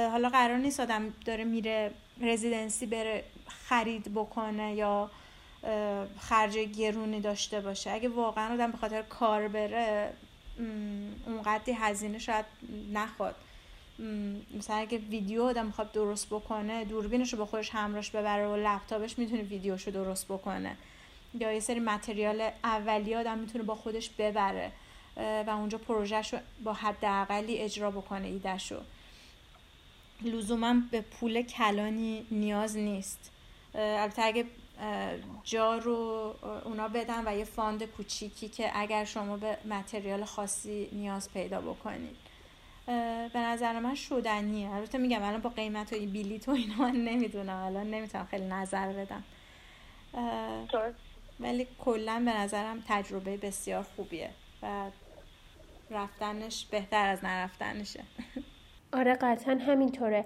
حالا 0.10 0.30
قرار 0.30 0.58
نیست 0.58 0.80
آدم 0.80 1.14
داره 1.26 1.44
میره 1.44 1.92
رزیدنسی 2.22 2.86
بره 2.86 3.24
خرید 3.48 4.14
بکنه 4.14 4.74
یا 4.74 5.12
خرج 6.20 6.58
گرونی 6.58 7.22
داشته 7.22 7.62
باشه. 7.62 7.92
اگه 7.92 8.10
واقعا 8.10 8.54
آدم 8.54 8.72
به 8.72 8.78
خاطر 8.78 9.02
کار 9.02 9.48
بره 9.48 10.14
اونقدری 11.28 11.72
هزینه 11.74 12.18
شاید 12.18 12.46
نخواد. 12.94 13.36
مثلا 14.58 14.76
اگه 14.76 14.98
ویدیو 14.98 15.44
آدم 15.44 15.66
می‌خواد 15.66 15.92
درست 15.92 16.28
بکنه 16.28 16.86
دوربینش 16.86 17.34
رو 17.34 17.40
با 17.40 17.46
خودش 17.46 17.70
همراش 17.70 18.12
ببره 18.12 18.48
و 18.48 18.56
لپتاپش 18.56 19.20
می‌تونه 19.20 19.42
ویدیوش 19.42 19.88
رو 19.88 19.94
درست 19.94 20.26
بکنه. 20.26 20.78
یا 21.40 21.52
یه 21.52 21.60
سری 21.60 21.80
material 21.80 22.50
اولی 22.64 23.16
آدم 23.16 23.38
می‌تونه 23.38 23.64
با 23.64 23.76
خودش 23.76 24.10
ببره 24.10 24.72
و 25.18 25.50
اونجا 25.50 25.78
پروژهش 25.78 26.34
رو 26.34 26.40
با 26.64 26.74
حداقلی 26.74 27.58
اجرا 27.58 27.92
بکنه 27.92 28.28
ایدهش 28.28 28.72
رو 28.72 28.78
لزوما 30.22 30.76
به 30.92 31.02
پول 31.02 31.42
کلانی 31.42 32.26
نیاز 32.32 32.78
نیست. 32.78 33.32
البته 33.76 34.22
اگه 34.24 34.46
جا 35.44 35.78
رو 35.78 36.36
اونا 36.66 36.88
بدن 36.88 37.24
و 37.28 37.38
یه 37.38 37.44
fund 37.44 37.84
کوچیکی 37.84 38.50
که 38.50 38.72
اگر 38.74 39.06
شما 39.06 39.38
به 39.38 39.58
material 39.66 40.26
خاصی 40.26 40.90
نیاز 40.92 41.34
پیدا 41.34 41.62
بکنید. 41.62 42.16
به 43.34 43.40
نظر 43.40 43.80
من 43.80 43.96
شدنیه. 43.96 44.72
البته 44.72 44.98
میگم 44.98 45.24
الان 45.24 45.42
با 45.42 45.50
قیمت 45.50 45.94
و 45.94 45.96
بیلیت 45.96 46.50
و 46.50 46.52
اینا 46.52 46.76
من 46.78 46.96
نمی‌دونم. 46.96 47.64
الان 47.66 47.90
نمی‌تونم 47.90 48.26
خیلی 48.26 48.46
نظر 48.46 48.94
بدم. 48.94 49.24
ولی 51.40 51.68
کلا 51.80 52.24
به 52.26 52.38
نظرم 52.38 52.84
تجربه 52.88 53.38
بسیار 53.38 53.84
خوبیه 53.84 54.30
و 54.64 54.86
رفتنش 55.92 56.66
بهتر 56.66 57.10
از 57.10 57.26
نرفتنشه. 57.26 58.04
آره 58.94 59.14
قطعا 59.14 59.58
همینطوره. 59.68 60.26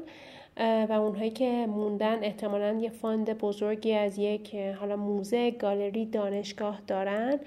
و 0.58 0.92
اونهایی 0.92 1.32
که 1.32 1.68
موندن 1.68 2.24
احتمالا 2.24 2.80
یه 2.82 2.90
fund 2.90 3.38
بزرگی 3.38 3.94
از 3.94 4.18
یک 4.18 4.56
حالا 4.56 4.96
موزه 4.96 5.52
گالری 5.52 6.06
دانشگاه 6.06 6.82
دارن. 6.88 7.40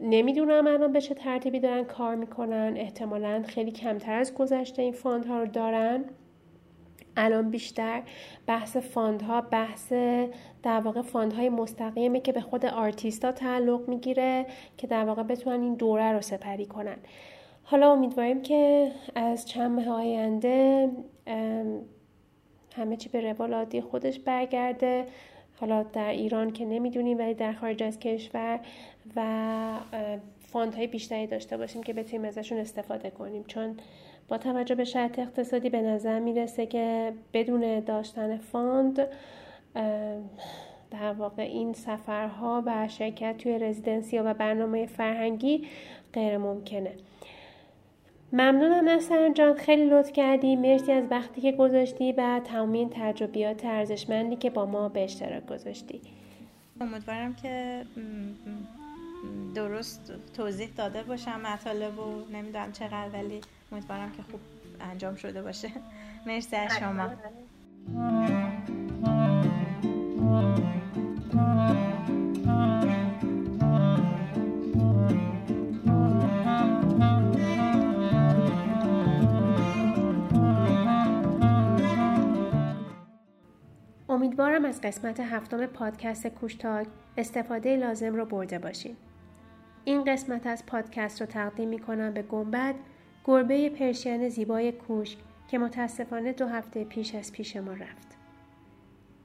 نمی‌دونم 0.00 0.66
الان 0.66 0.92
به 0.92 1.00
چه 1.00 1.14
ترتیبی 1.14 1.60
دارن 1.60 1.84
کار 1.84 2.14
می‌کنن. 2.14 2.74
احتمالا 2.76 3.42
خیلی 3.46 3.70
کمتر 3.70 4.18
از 4.18 4.34
گذشته 4.34 4.82
این 4.82 4.92
fund 4.92 5.29
ها 5.29 5.38
رو 5.40 5.46
دارن. 5.46 6.04
الان 7.16 7.50
بیشتر 7.50 8.02
بحث 8.46 8.76
fund 8.76 9.27
ها 9.27 9.40
بحث 9.40 9.92
در 10.62 10.80
واقع 10.80 11.02
fund 11.02 11.33
های 11.33 11.48
مستقیمه 11.48 12.20
که 12.20 12.32
به 12.32 12.40
خود 12.40 12.66
آرتیستا 12.66 13.32
تعلق 13.32 13.88
می‌گیره 13.88 14.46
که 14.76 14.86
در 14.86 15.04
واقع 15.04 15.22
بتونن 15.22 15.62
این 15.62 15.74
دوره 15.74 16.12
رو 16.12 16.20
سپری 16.20 16.66
کنن. 16.66 16.96
حالا 17.62 17.92
امیدواریم 17.92 18.42
که 18.42 18.92
از 19.14 19.48
چند 19.48 19.70
ماه 19.70 19.88
آینده 19.88 20.90
همه 22.76 22.96
چی 22.96 23.08
به 23.08 23.20
روال 23.20 23.54
عادی 23.54 23.80
خودش 23.80 24.18
برگرده. 24.18 25.06
حالا 25.60 25.82
در 25.82 26.10
ایران 26.10 26.50
که 26.52 26.64
نمی‌دونیم 26.64 27.18
ولی 27.18 27.34
در 27.34 27.52
خارج 27.52 27.82
از 27.82 27.98
کشور 27.98 28.60
و 29.16 29.22
fund 30.38 30.70
های 30.70 30.86
بیشتری 30.86 31.26
داشته 31.26 31.56
باشیم 31.56 31.82
که 31.82 31.92
بتونیم 31.92 32.24
ازشون 32.24 32.58
استفاده 32.58 33.10
کنیم. 33.10 33.44
چون 33.44 33.76
با 34.28 34.38
توجه 34.38 34.74
به 34.74 34.84
شرایط 34.84 35.18
اقتصادی 35.18 35.70
به 35.70 35.82
نظر 35.82 36.18
می‌رسه 36.18 36.66
که 36.66 37.12
بدون 37.32 37.80
داشتن 37.80 38.36
fund 38.36 39.08
در 40.90 41.12
واقع 41.12 41.42
این 41.42 41.72
سفرها 41.72 42.62
و 42.66 42.88
شرکت 42.88 43.38
توی 43.38 43.58
residency 43.58 44.18
و 44.18 44.34
برنامه 44.34 44.86
فرهنگی 44.86 45.66
غیر 46.12 46.38
ممکنه 46.38 46.92
ممنونم 48.32 48.88
نصر 48.88 49.32
جان 49.32 49.54
خیلی 49.54 49.90
لطف 49.90 50.12
کردی. 50.12 50.56
مرسی 50.56 50.92
از 50.92 51.04
وقتی 51.10 51.40
که 51.40 51.52
گذاشتی 51.52 52.12
و 52.12 52.40
تمام 52.44 52.72
این 52.72 52.90
تجربیات 52.92 53.64
ارزشمندی 53.64 54.36
که 54.36 54.50
با 54.50 54.66
ما 54.66 54.88
به 54.88 55.04
اشتراک 55.04 55.46
گذاشتی. 55.46 56.00
امیدوارم 56.80 57.34
که 57.34 57.84
درست 59.54 60.12
توضیح 60.36 60.68
داده 60.76 61.02
باشم 61.02 61.40
مطالب 61.40 61.98
و 61.98 62.32
نمی‌دونم 62.32 62.72
چقدر 62.72 63.08
ولی 63.12 63.40
امیدوارم 63.72 64.12
که 64.12 64.22
خوب 64.22 64.40
انجام 64.80 65.14
شده 65.14 65.42
باشه 65.42 65.70
مرسی 66.26 66.56
از 66.56 66.72
شما 66.78 67.10
امیدوارم 84.08 84.64
از 84.64 84.80
قسمت 84.80 85.20
هفتم 85.20 85.66
پادکست 85.66 86.26
کوشتاک 86.26 86.86
استفاده 87.16 87.76
لازم 87.76 88.14
رو 88.14 88.26
برده 88.26 88.58
باشید. 88.58 88.96
این 89.84 90.04
قسمت 90.04 90.46
از 90.46 90.66
پادکست 90.66 91.20
رو 91.20 91.26
تقدیم 91.26 91.68
می 91.68 91.78
کنم 91.78 92.12
به 92.12 92.22
گنبد 92.22 92.74
گربه 93.26 93.70
پرشین 93.70 94.28
زیبای 94.28 94.72
کوشک 94.72 95.18
که 95.48 95.58
متاسفانه 95.58 96.32
دو 96.32 96.46
هفته 96.46 96.84
پیش 96.84 97.14
از 97.14 97.32
پیش 97.32 97.56
ما 97.56 97.72
رفت. 97.72 98.16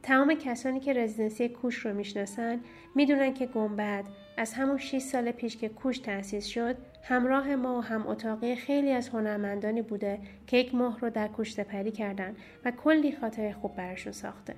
تمام 0.03 0.33
کسانی 0.33 0.79
که 0.79 0.93
رزیدنسی 0.93 1.49
کوش 1.49 1.77
رو 1.77 1.93
می‌شناسن 1.93 2.59
می‌دونن 2.95 3.33
که 3.33 3.45
گنبد 3.45 4.03
از 4.37 4.53
همون 4.53 4.77
6 4.77 4.99
سال 4.99 5.31
پیش 5.31 5.57
که 5.57 5.69
کوش 5.69 5.99
تأسیس 5.99 6.45
شد 6.45 6.77
همراه 7.03 7.55
ما 7.55 7.77
و 7.77 7.81
هم 7.81 8.07
اتاقی 8.07 8.55
خیلی 8.55 8.91
از 8.91 9.09
هنرمندانی 9.09 9.81
بوده 9.81 10.19
که 10.47 10.57
یک 10.57 10.75
ماه 10.75 10.99
رو 10.99 11.09
در 11.09 11.27
کوش 11.27 11.53
سپری 11.53 11.91
کردن 11.91 12.35
و 12.65 12.71
کلی 12.71 13.11
خاطر 13.11 13.51
خوب 13.51 13.75
براشون 13.75 14.13
ساخته. 14.13 14.55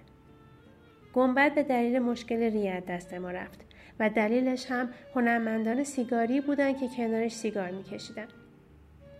گنبد 1.13 1.55
به 1.55 1.63
دلیل 1.63 1.99
مشکل 1.99 2.51
ریت 2.51 2.85
دست 2.85 3.13
ما 3.13 3.31
رفت 3.31 3.65
و 3.99 4.09
دلیلش 4.09 4.71
هم 4.71 4.89
هنرمندان 5.15 5.83
سیگاری 5.83 6.41
بودن 6.41 6.73
که 6.73 6.87
کنارش 6.97 7.31
سیگار 7.31 7.71
میکشیدن. 7.71 8.27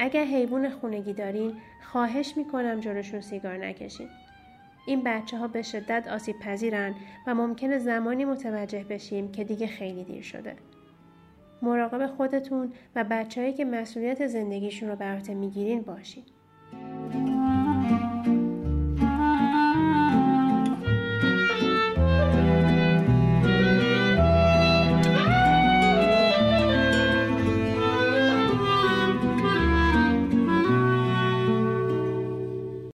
اگر 0.03 0.23
حیوان 0.23 0.69
خونگی 0.69 1.13
دارین 1.13 1.53
خواهش 1.81 2.33
می‌کنم 2.37 2.79
جلوشون 2.79 3.21
سیگار 3.21 3.57
نکشین. 3.57 4.07
این 4.87 5.01
بچه 5.05 5.37
ها 5.37 5.47
به 5.47 5.61
شدت 5.61 6.07
آسیب 6.07 6.39
پذیرن 6.39 6.95
و 7.27 7.35
ممکنه 7.35 7.77
زمانی 7.77 8.25
متوجه 8.25 8.83
بشیم 8.83 9.31
که 9.31 9.43
دیگه 9.43 9.67
خیلی 9.67 10.03
دیر 10.03 10.21
شده. 10.21 10.55
مراقب 11.61 12.07
خودتون 12.07 12.71
و 12.95 13.03
بچههایی 13.03 13.53
که 13.53 13.65
مسئولیت 13.65 14.27
زندگیشون 14.27 14.89
رو 14.89 14.95
بر 14.95 15.19
می‌گیرین 15.33 15.81
باشین. 15.81 16.23